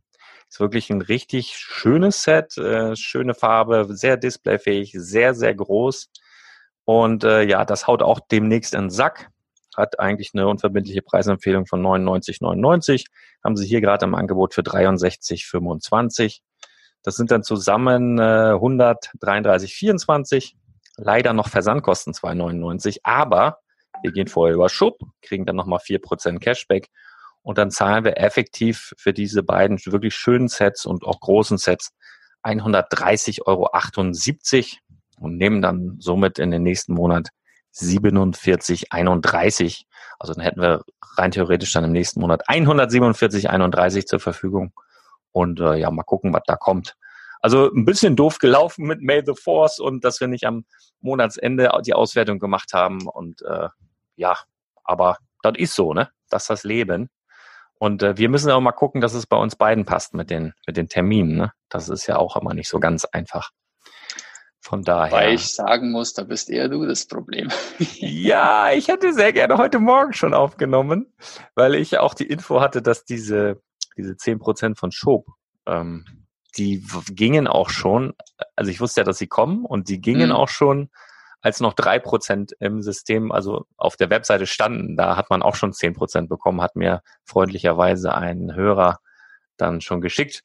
Ist 0.48 0.60
wirklich 0.60 0.90
ein 0.90 1.02
richtig 1.02 1.56
schönes 1.56 2.22
Set, 2.22 2.56
äh, 2.56 2.94
schöne 2.96 3.34
Farbe, 3.34 3.86
sehr 3.90 4.16
displayfähig, 4.16 4.92
sehr, 4.94 5.34
sehr 5.34 5.54
groß. 5.54 6.08
Und 6.88 7.22
äh, 7.22 7.42
ja, 7.42 7.66
das 7.66 7.86
haut 7.86 8.02
auch 8.02 8.18
demnächst 8.18 8.72
in 8.72 8.84
den 8.84 8.90
Sack. 8.90 9.28
Hat 9.76 10.00
eigentlich 10.00 10.30
eine 10.32 10.48
unverbindliche 10.48 11.02
Preisempfehlung 11.02 11.66
von 11.66 11.82
99,99. 11.82 13.04
Haben 13.44 13.58
sie 13.58 13.66
hier 13.66 13.82
gerade 13.82 14.06
im 14.06 14.14
Angebot 14.14 14.54
für 14.54 14.62
63,25. 14.62 16.38
Das 17.02 17.16
sind 17.16 17.30
dann 17.30 17.42
zusammen 17.42 18.18
äh, 18.18 18.54
133,24. 18.54 20.54
Leider 20.96 21.34
noch 21.34 21.48
Versandkosten 21.48 22.14
2,99. 22.14 23.00
Aber 23.02 23.58
wir 24.02 24.12
gehen 24.12 24.28
vorher 24.28 24.54
über 24.54 24.70
Schub, 24.70 24.98
kriegen 25.20 25.44
dann 25.44 25.56
nochmal 25.56 25.80
4% 25.80 26.38
Cashback 26.38 26.88
und 27.42 27.58
dann 27.58 27.70
zahlen 27.70 28.04
wir 28.04 28.16
effektiv 28.16 28.94
für 28.96 29.12
diese 29.12 29.42
beiden 29.42 29.78
wirklich 29.84 30.14
schönen 30.14 30.48
Sets 30.48 30.86
und 30.86 31.04
auch 31.04 31.20
großen 31.20 31.58
Sets 31.58 31.92
130,78 32.44 33.42
Euro 33.44 33.68
und 35.20 35.36
nehmen 35.36 35.62
dann 35.62 35.96
somit 36.00 36.38
in 36.38 36.50
den 36.50 36.62
nächsten 36.62 36.94
Monat 36.94 37.28
47,31. 37.74 39.84
Also 40.18 40.34
dann 40.34 40.42
hätten 40.42 40.60
wir 40.60 40.82
rein 41.16 41.30
theoretisch 41.30 41.72
dann 41.72 41.84
im 41.84 41.92
nächsten 41.92 42.20
Monat 42.20 42.48
147,31 42.48 44.06
zur 44.06 44.20
Verfügung. 44.20 44.72
Und 45.32 45.60
äh, 45.60 45.76
ja, 45.76 45.90
mal 45.90 46.02
gucken, 46.02 46.32
was 46.32 46.42
da 46.46 46.56
kommt. 46.56 46.96
Also 47.40 47.70
ein 47.72 47.84
bisschen 47.84 48.16
doof 48.16 48.38
gelaufen 48.38 48.86
mit 48.86 49.00
May 49.00 49.22
the 49.24 49.34
Force 49.34 49.78
und 49.78 50.04
dass 50.04 50.20
wir 50.20 50.26
nicht 50.26 50.44
am 50.44 50.64
Monatsende 51.00 51.70
die 51.86 51.94
Auswertung 51.94 52.38
gemacht 52.38 52.72
haben. 52.72 53.06
Und 53.06 53.42
äh, 53.42 53.68
ja, 54.16 54.36
aber 54.82 55.18
das 55.42 55.52
ist 55.56 55.74
so, 55.74 55.94
ne? 55.94 56.10
Das 56.30 56.44
ist 56.44 56.50
das 56.50 56.64
Leben. 56.64 57.10
Und 57.78 58.02
äh, 58.02 58.16
wir 58.16 58.28
müssen 58.28 58.50
auch 58.50 58.60
mal 58.60 58.72
gucken, 58.72 59.00
dass 59.00 59.14
es 59.14 59.26
bei 59.26 59.36
uns 59.36 59.54
beiden 59.54 59.84
passt 59.84 60.14
mit 60.14 60.30
den, 60.30 60.52
mit 60.66 60.76
den 60.76 60.88
Terminen. 60.88 61.36
Ne? 61.36 61.52
Das 61.68 61.88
ist 61.88 62.06
ja 62.06 62.16
auch 62.16 62.36
immer 62.36 62.54
nicht 62.54 62.68
so 62.68 62.80
ganz 62.80 63.04
einfach. 63.04 63.50
Von 64.68 64.82
daher. 64.82 65.12
Weil 65.12 65.32
ich 65.32 65.54
sagen 65.54 65.92
muss, 65.92 66.12
da 66.12 66.24
bist 66.24 66.50
eher 66.50 66.68
du 66.68 66.84
das 66.84 67.06
Problem. 67.06 67.48
ja, 68.00 68.70
ich 68.70 68.88
hätte 68.88 69.14
sehr 69.14 69.32
gerne 69.32 69.56
heute 69.56 69.78
Morgen 69.78 70.12
schon 70.12 70.34
aufgenommen, 70.34 71.06
weil 71.54 71.74
ich 71.74 71.96
auch 71.96 72.12
die 72.12 72.26
Info 72.26 72.60
hatte, 72.60 72.82
dass 72.82 73.06
diese, 73.06 73.62
diese 73.96 74.18
zehn 74.18 74.38
Prozent 74.38 74.78
von 74.78 74.92
Schob, 74.92 75.24
ähm, 75.64 76.04
die 76.58 76.84
gingen 77.10 77.46
auch 77.46 77.70
schon, 77.70 78.12
also 78.56 78.70
ich 78.70 78.78
wusste 78.78 79.00
ja, 79.00 79.04
dass 79.04 79.16
sie 79.16 79.26
kommen 79.26 79.64
und 79.64 79.88
die 79.88 80.02
gingen 80.02 80.28
mhm. 80.28 80.36
auch 80.36 80.50
schon 80.50 80.90
als 81.40 81.60
noch 81.60 81.72
drei 81.72 81.98
Prozent 81.98 82.52
im 82.60 82.82
System, 82.82 83.32
also 83.32 83.64
auf 83.78 83.96
der 83.96 84.10
Webseite 84.10 84.46
standen, 84.46 84.98
da 84.98 85.16
hat 85.16 85.30
man 85.30 85.40
auch 85.40 85.54
schon 85.54 85.72
zehn 85.72 85.94
Prozent 85.94 86.28
bekommen, 86.28 86.60
hat 86.60 86.76
mir 86.76 87.00
freundlicherweise 87.24 88.14
ein 88.14 88.54
Hörer 88.54 88.98
dann 89.60 89.80
schon 89.80 90.00
geschickt. 90.00 90.42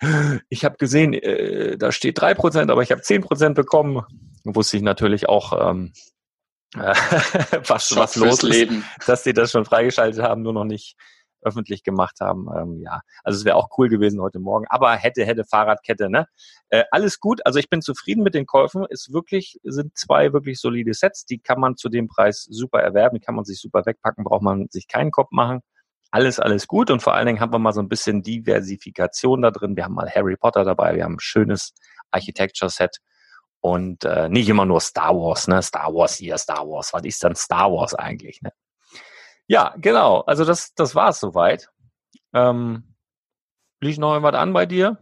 Ich 0.50 0.66
habe 0.66 0.78
gesehen, 0.78 1.14
äh, 1.14 1.78
da 1.78 1.92
steht 1.92 2.20
drei 2.20 2.34
Prozent, 2.34 2.70
aber 2.70 2.82
ich 2.82 2.92
habe 2.92 3.02
zehn 3.02 3.22
Prozent 3.22 3.56
bekommen. 3.56 4.04
Wusste 4.44 4.78
ich 4.78 4.84
natürlich 4.84 5.30
auch, 5.30 5.72
ähm, 5.72 5.94
äh, 6.76 6.94
was, 7.68 7.96
was 7.96 8.16
los 8.16 8.44
ist, 8.44 8.72
dass 9.08 9.24
die 9.24 9.34
das 9.34 9.52
schon 9.52 9.66
freigeschaltet 9.66 10.22
haben, 10.22 10.42
nur 10.42 10.54
noch 10.54 10.66
nicht 10.66 10.96
öffentlich 11.44 11.84
gemacht 11.84 12.20
haben. 12.22 12.48
Ähm, 12.56 12.82
ja, 12.82 13.02
also 13.24 13.38
es 13.38 13.46
wäre 13.46 13.56
auch 13.56 13.70
cool 13.78 13.90
gewesen 13.90 14.22
heute 14.22 14.40
Morgen. 14.40 14.66
Aber 14.70 14.94
hätte, 14.96 15.26
hätte 15.26 15.44
Fahrradkette, 15.44 16.10
ne? 16.10 16.28
Äh, 16.70 16.84
alles 16.92 17.20
gut. 17.20 17.46
Also 17.46 17.60
ich 17.60 17.70
bin 17.70 17.82
zufrieden 17.82 18.24
mit 18.24 18.34
den 18.34 18.46
Käufen. 18.46 18.86
Ist 18.90 19.14
wirklich, 19.14 19.60
sind 19.64 19.98
zwei 19.98 20.34
wirklich 20.34 20.60
solide 20.60 20.94
Sets. 20.94 21.26
Die 21.26 21.40
kann 21.40 21.60
man 21.60 21.76
zu 21.78 21.90
dem 21.90 22.08
Preis 22.08 22.48
super 22.50 22.80
erwerben. 22.80 23.20
Die 23.20 23.26
kann 23.26 23.36
man 23.36 23.46
sich 23.46 23.60
super 23.60 23.86
wegpacken. 23.86 24.24
Braucht 24.24 24.44
man 24.44 24.68
sich 24.70 24.88
keinen 24.88 25.12
Kopf 25.12 25.32
machen. 25.32 25.62
Alles, 26.14 26.40
alles 26.40 26.68
gut. 26.68 26.92
Und 26.92 27.02
vor 27.02 27.16
allen 27.16 27.26
Dingen 27.26 27.40
haben 27.40 27.52
wir 27.52 27.58
mal 27.58 27.74
so 27.74 27.82
ein 27.82 27.90
bisschen 27.90 28.22
Diversifikation 28.22 29.42
da 29.42 29.50
drin. 29.50 29.76
Wir 29.76 29.86
haben 29.86 29.96
mal 29.96 30.08
Harry 30.08 30.38
Potter 30.38 30.64
dabei. 30.64 30.96
Wir 30.96 31.06
haben 31.06 31.16
ein 31.16 31.20
schönes 31.20 31.74
Architecture 32.12 32.70
Set. 32.70 33.00
Und 33.62 34.06
äh, 34.06 34.30
nicht 34.30 34.48
immer 34.48 34.68
nur 34.68 34.80
Star 34.80 35.16
Wars, 35.16 35.48
ne? 35.48 35.60
Star 35.64 35.92
Wars 35.92 36.14
hier, 36.14 36.38
Star 36.38 36.70
Wars. 36.70 36.94
Was 36.94 37.04
ist 37.04 37.24
dann 37.24 37.34
Star 37.34 37.72
Wars 37.72 37.96
eigentlich, 37.96 38.44
ne? 38.44 38.52
Ja, 39.48 39.74
genau. 39.80 40.20
Also 40.22 40.46
das, 40.46 40.76
das 40.76 40.94
war 40.94 41.10
es 41.10 41.20
soweit. 41.20 41.72
Ähm, 42.32 42.96
liegt 43.82 43.98
noch 43.98 44.14
irgendwas 44.14 44.40
an 44.40 44.54
bei 44.54 44.68
dir? 44.68 45.00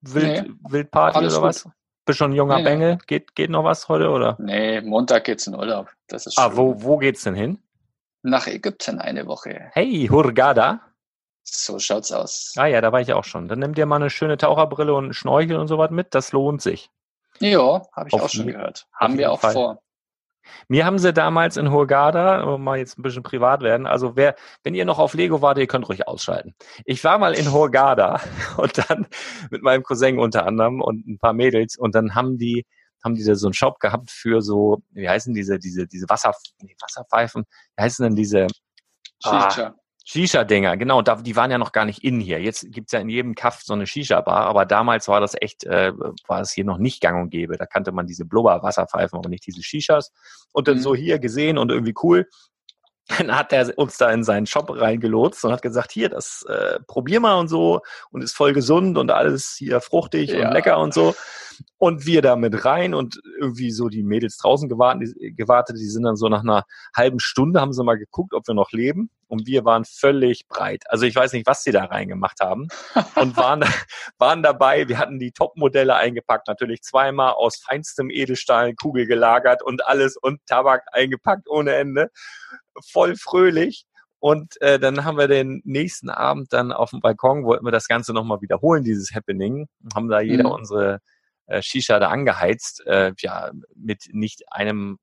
Wild, 0.00 0.48
nee, 0.48 0.54
Wildparty 0.68 1.18
oder 1.18 1.28
gut. 1.28 1.42
was? 1.42 1.68
Bist 2.04 2.18
schon 2.18 2.32
ein 2.32 2.34
junger 2.34 2.56
nee, 2.56 2.64
Bengel? 2.64 2.98
Geht, 3.06 3.36
geht 3.36 3.50
noch 3.50 3.62
was 3.62 3.88
heute 3.88 4.08
oder? 4.08 4.36
Nee, 4.40 4.80
Montag 4.80 5.22
geht's 5.22 5.46
in 5.46 5.54
Urlaub. 5.54 5.92
Das 6.08 6.26
ist 6.26 6.36
ah, 6.38 6.56
wo, 6.56 6.82
wo 6.82 6.98
geht's 6.98 7.22
denn 7.22 7.36
hin? 7.36 7.62
Nach 8.22 8.46
Ägypten 8.46 8.98
eine 8.98 9.26
Woche. 9.26 9.70
Hey, 9.72 10.08
Hurghada. 10.10 10.80
So 11.42 11.78
schaut's 11.78 12.12
aus. 12.12 12.52
Ah 12.56 12.66
ja, 12.66 12.80
da 12.80 12.92
war 12.92 13.00
ich 13.00 13.12
auch 13.12 13.24
schon. 13.24 13.48
Dann 13.48 13.58
nimm 13.58 13.74
dir 13.74 13.86
mal 13.86 13.96
eine 13.96 14.10
schöne 14.10 14.36
Taucherbrille 14.36 14.94
und 14.94 15.14
Schnorchel 15.14 15.56
und 15.56 15.68
sowas 15.68 15.90
mit. 15.90 16.14
Das 16.14 16.32
lohnt 16.32 16.60
sich. 16.62 16.90
Ja, 17.38 17.82
habe 17.92 18.08
ich 18.08 18.14
auf 18.14 18.22
auch 18.22 18.28
schon 18.28 18.46
gehört. 18.46 18.86
Haben 18.92 19.16
wir 19.16 19.32
auch 19.32 19.40
Fall. 19.40 19.52
vor. 19.52 19.82
Mir 20.68 20.84
haben 20.84 20.98
sie 20.98 21.12
damals 21.12 21.56
in 21.56 21.70
Hurghada, 21.70 22.58
mal 22.58 22.78
jetzt 22.78 22.98
ein 22.98 23.02
bisschen 23.02 23.22
privat 23.22 23.62
werden, 23.62 23.86
also 23.86 24.16
wer, 24.16 24.34
wenn 24.64 24.74
ihr 24.74 24.84
noch 24.84 24.98
auf 24.98 25.14
Lego 25.14 25.42
wart, 25.42 25.58
ihr 25.58 25.66
könnt 25.66 25.88
ruhig 25.88 26.08
ausschalten. 26.08 26.54
Ich 26.84 27.04
war 27.04 27.18
mal 27.18 27.34
in 27.34 27.52
Hurghada 27.52 28.20
und 28.56 28.78
dann 28.78 29.06
mit 29.50 29.62
meinem 29.62 29.82
Cousin 29.82 30.18
unter 30.18 30.46
anderem 30.46 30.80
und 30.80 31.06
ein 31.06 31.18
paar 31.18 31.32
Mädels 31.32 31.76
und 31.76 31.94
dann 31.94 32.14
haben 32.14 32.38
die, 32.38 32.66
haben 33.04 33.14
die 33.14 33.24
da 33.24 33.34
so 33.34 33.46
einen 33.46 33.54
Shop 33.54 33.80
gehabt 33.80 34.10
für 34.10 34.42
so, 34.42 34.82
wie 34.90 35.08
heißen 35.08 35.34
diese, 35.34 35.58
diese, 35.58 35.86
diese 35.86 36.08
Wasser, 36.08 36.32
nee, 36.62 36.74
Wasserpfeifen, 36.80 37.44
wie 37.76 37.82
heißen 37.82 38.04
denn 38.04 38.16
diese? 38.16 38.46
Shisha. 39.22 39.66
Ah, 39.66 39.74
Shisha-Dinger, 40.04 40.76
genau, 40.76 41.02
da, 41.02 41.16
die 41.16 41.36
waren 41.36 41.50
ja 41.52 41.58
noch 41.58 41.70
gar 41.70 41.84
nicht 41.84 42.02
in 42.02 42.18
hier. 42.20 42.40
Jetzt 42.40 42.66
gibt's 42.72 42.90
ja 42.90 42.98
in 42.98 43.08
jedem 43.08 43.34
Kaff 43.34 43.62
so 43.62 43.74
eine 43.74 43.86
Shisha-Bar, 43.86 44.46
aber 44.46 44.66
damals 44.66 45.06
war 45.06 45.20
das 45.20 45.36
echt, 45.40 45.64
äh, 45.64 45.92
war 46.26 46.40
es 46.40 46.50
hier 46.50 46.64
noch 46.64 46.78
nicht 46.78 47.00
gang 47.00 47.22
und 47.22 47.30
gäbe. 47.30 47.56
Da 47.56 47.66
kannte 47.66 47.92
man 47.92 48.06
diese 48.06 48.24
Blubber-Wasserpfeifen, 48.24 49.16
aber 49.16 49.28
nicht 49.28 49.46
diese 49.46 49.62
Shishas. 49.62 50.10
Und 50.52 50.66
dann 50.66 50.78
mhm. 50.78 50.82
so 50.82 50.94
hier 50.96 51.20
gesehen 51.20 51.58
und 51.58 51.70
irgendwie 51.70 51.94
cool. 52.02 52.28
Dann 53.18 53.36
hat 53.36 53.52
er 53.52 53.76
uns 53.76 53.96
da 53.96 54.10
in 54.12 54.22
seinen 54.22 54.46
Shop 54.46 54.70
reingelotst 54.70 55.44
und 55.44 55.50
hat 55.50 55.62
gesagt, 55.62 55.90
hier, 55.90 56.08
das 56.08 56.44
äh, 56.48 56.78
probier 56.86 57.18
mal 57.18 57.40
und 57.40 57.48
so 57.48 57.80
und 58.12 58.22
ist 58.22 58.36
voll 58.36 58.52
gesund 58.52 58.96
und 58.98 59.10
alles 59.10 59.56
hier 59.58 59.80
fruchtig 59.80 60.30
ja. 60.30 60.46
und 60.46 60.54
lecker 60.54 60.78
und 60.78 60.94
so. 60.94 61.16
Und 61.78 62.06
wir 62.06 62.22
da 62.22 62.36
mit 62.36 62.64
rein 62.64 62.94
und 62.94 63.20
irgendwie 63.38 63.70
so 63.70 63.88
die 63.88 64.02
Mädels 64.02 64.36
draußen 64.36 64.68
gewartet, 64.68 65.14
gewartet, 65.36 65.76
die 65.78 65.88
sind 65.88 66.02
dann 66.02 66.16
so 66.16 66.28
nach 66.28 66.42
einer 66.42 66.64
halben 66.94 67.20
Stunde, 67.20 67.60
haben 67.60 67.72
sie 67.72 67.84
mal 67.84 67.98
geguckt, 67.98 68.34
ob 68.34 68.46
wir 68.46 68.54
noch 68.54 68.72
leben 68.72 69.10
und 69.30 69.46
wir 69.46 69.64
waren 69.64 69.84
völlig 69.84 70.46
breit. 70.48 70.84
Also 70.88 71.06
ich 71.06 71.14
weiß 71.14 71.32
nicht, 71.32 71.46
was 71.46 71.62
sie 71.62 71.70
da 71.70 71.84
reingemacht 71.84 72.40
haben 72.40 72.68
und 73.14 73.36
waren, 73.36 73.64
waren 74.18 74.42
dabei. 74.42 74.88
Wir 74.88 74.98
hatten 74.98 75.18
die 75.18 75.32
Top-Modelle 75.32 75.94
eingepackt, 75.94 76.48
natürlich 76.48 76.82
zweimal 76.82 77.32
aus 77.32 77.56
feinstem 77.56 78.10
Edelstahl, 78.10 78.74
Kugel 78.74 79.06
gelagert 79.06 79.62
und 79.62 79.86
alles 79.86 80.16
und 80.16 80.44
Tabak 80.46 80.82
eingepackt 80.92 81.48
ohne 81.48 81.74
Ende. 81.74 82.10
Voll 82.90 83.16
fröhlich. 83.16 83.86
Und 84.18 84.60
äh, 84.60 84.78
dann 84.78 85.04
haben 85.04 85.16
wir 85.16 85.28
den 85.28 85.62
nächsten 85.64 86.10
Abend 86.10 86.52
dann 86.52 86.72
auf 86.72 86.90
dem 86.90 87.00
Balkon, 87.00 87.44
wollten 87.44 87.64
wir 87.64 87.72
das 87.72 87.88
Ganze 87.88 88.12
nochmal 88.12 88.42
wiederholen, 88.42 88.84
dieses 88.84 89.14
Happening. 89.14 89.66
Haben 89.94 90.08
da 90.08 90.20
jeder 90.20 90.48
mhm. 90.48 90.54
unsere 90.54 91.00
äh, 91.50 91.62
Shisha 91.62 91.98
da 91.98 92.08
angeheizt, 92.08 92.86
äh, 92.86 93.12
ja, 93.18 93.50
mit 93.74 94.08
nicht 94.12 94.44
einem 94.52 94.98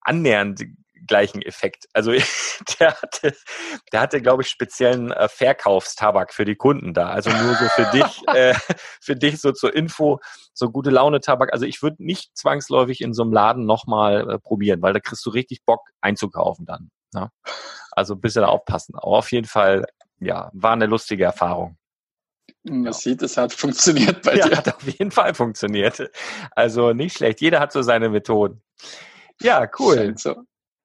annähernd 0.00 0.64
gleichen 1.06 1.42
Effekt. 1.42 1.86
Also 1.92 2.12
der 2.80 3.00
hatte, 3.00 3.34
der 3.92 4.00
hatte, 4.00 4.20
glaube 4.20 4.42
ich, 4.42 4.48
speziellen 4.48 5.12
äh, 5.12 5.28
Verkaufstabak 5.28 6.32
für 6.32 6.44
die 6.44 6.56
Kunden 6.56 6.94
da. 6.94 7.10
Also 7.10 7.30
nur 7.30 7.54
so 7.54 7.68
für 7.68 7.90
dich, 7.92 8.28
äh, 8.34 8.54
für 9.00 9.16
dich 9.16 9.40
so 9.40 9.52
zur 9.52 9.74
Info, 9.74 10.20
so 10.52 10.70
gute 10.70 10.90
Laune 10.90 11.20
Tabak. 11.20 11.52
Also 11.52 11.66
ich 11.66 11.82
würde 11.82 12.04
nicht 12.04 12.36
zwangsläufig 12.36 13.00
in 13.00 13.14
so 13.14 13.22
einem 13.22 13.32
Laden 13.32 13.66
nochmal 13.66 14.30
äh, 14.30 14.38
probieren, 14.38 14.82
weil 14.82 14.92
da 14.92 15.00
kriegst 15.00 15.24
du 15.26 15.30
richtig 15.30 15.64
Bock 15.64 15.88
einzukaufen 16.00 16.66
dann. 16.66 16.90
Ne? 17.12 17.30
Also 17.92 18.14
ein 18.14 18.20
bisschen 18.20 18.44
aufpassen. 18.44 18.94
Aber 18.96 19.18
auf 19.18 19.32
jeden 19.32 19.46
Fall, 19.46 19.86
ja, 20.18 20.50
war 20.52 20.72
eine 20.72 20.86
lustige 20.86 21.24
Erfahrung. 21.24 21.76
Man 22.68 22.84
ja. 22.84 22.92
sieht, 22.92 23.22
es 23.22 23.36
hat 23.36 23.52
funktioniert 23.52 24.22
bei 24.22 24.36
ja, 24.36 24.48
dir. 24.48 24.56
Hat 24.56 24.74
auf 24.74 24.82
jeden 24.82 25.10
Fall 25.10 25.34
funktioniert. 25.34 26.10
Also 26.52 26.92
nicht 26.92 27.16
schlecht. 27.16 27.40
Jeder 27.40 27.60
hat 27.60 27.72
so 27.72 27.82
seine 27.82 28.08
Methoden. 28.08 28.62
Ja, 29.40 29.68
cool. 29.78 30.14
So. 30.16 30.34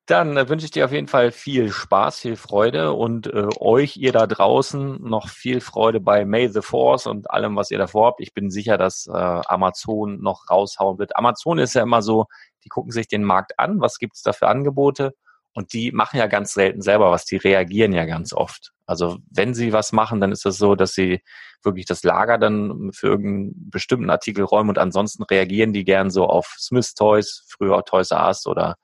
Dann 0.06 0.36
äh, 0.36 0.50
wünsche 0.50 0.66
ich 0.66 0.72
dir 0.72 0.86
auf 0.86 0.92
jeden 0.92 1.08
Fall 1.08 1.32
viel 1.32 1.72
Spaß, 1.72 2.20
viel 2.20 2.36
Freude 2.36 2.94
und 2.94 3.28
äh, 3.28 3.48
euch, 3.60 3.98
ihr 3.98 4.12
da 4.12 4.28
draußen, 4.28 5.02
noch 5.02 5.30
viel 5.30 5.62
Freude 5.62 6.00
bei 6.00 6.26
May 6.26 6.50
the 6.50 6.62
Force 6.62 7.08
und 7.08 7.30
allem, 7.32 7.56
was 7.56 7.72
ihr 7.72 7.78
davor 7.78 8.08
habt. 8.08 8.22
Ich 8.22 8.34
bin 8.34 8.50
sicher, 8.50 8.78
dass 8.78 9.08
äh, 9.08 9.12
Amazon 9.12 10.22
noch 10.22 10.50
raushauen 10.50 11.00
wird. 11.00 11.16
Amazon 11.16 11.60
ist 11.60 11.76
ja 11.76 11.84
immer 11.84 12.02
so, 12.02 12.26
die 12.64 12.70
gucken 12.70 12.92
sich 12.92 13.08
den 13.08 13.24
Markt 13.24 13.58
an, 13.58 13.80
was 13.80 14.00
gibt's 14.00 14.22
da 14.22 14.34
für 14.34 14.48
Angebote 14.48 15.14
und 15.54 15.74
die 15.74 15.92
machen 15.92 16.18
ja 16.18 16.28
ganz 16.28 16.54
selten 16.54 16.82
selber 16.82 17.12
was, 17.12 17.26
die 17.26 17.38
reagieren 17.38 17.94
ja 17.94 18.06
ganz 18.06 18.34
oft. 18.34 18.72
Also 18.86 19.20
wenn 19.30 19.54
sie 19.54 19.74
was 19.74 19.92
machen, 19.92 20.22
dann 20.22 20.32
ist 20.32 20.40
es 20.40 20.44
das 20.44 20.58
so, 20.58 20.76
dass 20.76 20.94
sie 20.94 21.22
wirklich 21.64 21.86
das 21.86 22.04
Lager 22.04 22.38
dann 22.38 22.92
für 22.94 23.08
irgendeinen 23.08 23.70
bestimmten 23.70 24.10
Artikel 24.10 24.44
räumen 24.44 24.70
und 24.70 24.78
ansonsten 24.78 25.24
reagieren 25.24 25.74
die 25.74 25.84
gern 25.84 26.10
so 26.10 26.26
auf 26.26 26.56
Smith 26.58 26.94
Toys, 26.94 27.46
früher 27.48 27.84
Toys 27.86 28.12
R 28.12 28.28
Us 28.28 28.48
oder 28.48 28.78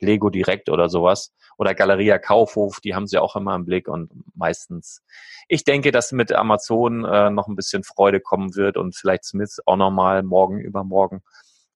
Lego 0.00 0.30
Direkt 0.30 0.68
oder 0.68 0.88
sowas. 0.88 1.32
Oder 1.58 1.74
Galeria 1.74 2.18
Kaufhof, 2.18 2.80
die 2.80 2.94
haben 2.94 3.06
sie 3.06 3.18
auch 3.18 3.36
immer 3.36 3.54
im 3.54 3.64
Blick 3.64 3.86
und 3.86 4.10
meistens. 4.34 5.02
Ich 5.48 5.64
denke, 5.64 5.92
dass 5.92 6.10
mit 6.10 6.32
Amazon 6.32 7.04
äh, 7.04 7.30
noch 7.30 7.46
ein 7.46 7.56
bisschen 7.56 7.84
Freude 7.84 8.20
kommen 8.20 8.56
wird 8.56 8.76
und 8.76 8.96
vielleicht 8.96 9.24
Smith 9.24 9.60
auch 9.66 9.76
nochmal 9.76 10.22
morgen, 10.22 10.58
übermorgen. 10.58 11.22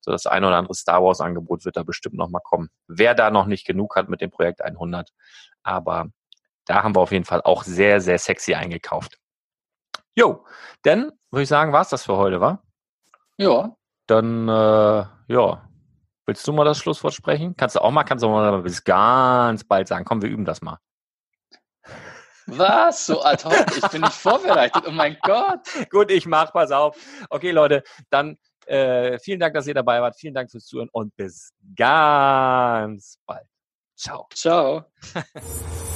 So 0.06 0.12
das 0.12 0.26
ein 0.26 0.44
oder 0.44 0.56
andere 0.56 0.74
Star 0.74 1.02
Wars 1.02 1.20
Angebot 1.20 1.64
wird 1.64 1.76
da 1.76 1.82
bestimmt 1.82 2.14
nochmal 2.14 2.42
kommen. 2.44 2.70
Wer 2.86 3.14
da 3.14 3.32
noch 3.32 3.46
nicht 3.46 3.66
genug 3.66 3.96
hat 3.96 4.08
mit 4.08 4.20
dem 4.20 4.30
Projekt 4.30 4.62
100. 4.62 5.10
Aber 5.64 6.06
da 6.64 6.84
haben 6.84 6.94
wir 6.94 7.00
auf 7.00 7.10
jeden 7.10 7.24
Fall 7.24 7.42
auch 7.42 7.64
sehr, 7.64 8.00
sehr 8.00 8.18
sexy 8.18 8.54
eingekauft. 8.54 9.18
Jo, 10.14 10.46
dann 10.82 11.10
würde 11.32 11.42
ich 11.42 11.48
sagen, 11.48 11.72
war's 11.72 11.88
das 11.88 12.04
für 12.04 12.16
heute, 12.16 12.40
wa? 12.40 12.62
Ja. 13.36 13.76
Dann, 14.06 14.48
äh, 14.48 15.06
ja, 15.26 15.68
Willst 16.28 16.46
du 16.48 16.52
mal 16.52 16.64
das 16.64 16.78
Schlusswort 16.78 17.14
sprechen? 17.14 17.56
Kannst 17.56 17.76
du 17.76 17.80
auch 17.80 17.92
mal, 17.92 18.02
kannst 18.02 18.24
du 18.24 18.28
mal 18.28 18.60
bis 18.62 18.82
ganz 18.82 19.62
bald 19.62 19.86
sagen. 19.86 20.04
Komm, 20.04 20.22
wir 20.22 20.28
üben 20.28 20.44
das 20.44 20.60
mal. 20.60 20.78
Was? 22.46 23.06
So 23.06 23.22
ad 23.22 23.44
hoc? 23.44 23.76
Ich 23.76 23.88
bin 23.90 24.02
nicht 24.02 24.12
vorbereitet. 24.12 24.84
Oh 24.88 24.90
mein 24.90 25.16
Gott. 25.22 25.60
Gut, 25.90 26.10
ich 26.10 26.26
mach, 26.26 26.52
pass 26.52 26.72
auf. 26.72 26.96
Okay, 27.30 27.52
Leute, 27.52 27.84
dann 28.10 28.38
äh, 28.66 29.18
vielen 29.18 29.40
Dank, 29.40 29.54
dass 29.54 29.66
ihr 29.66 29.74
dabei 29.74 30.00
wart. 30.00 30.16
Vielen 30.16 30.34
Dank 30.34 30.50
fürs 30.50 30.66
Zuhören 30.66 30.88
und 30.92 31.14
bis 31.16 31.52
ganz 31.76 33.18
bald. 33.26 33.46
Ciao. 33.96 34.26
Ciao. 34.32 34.84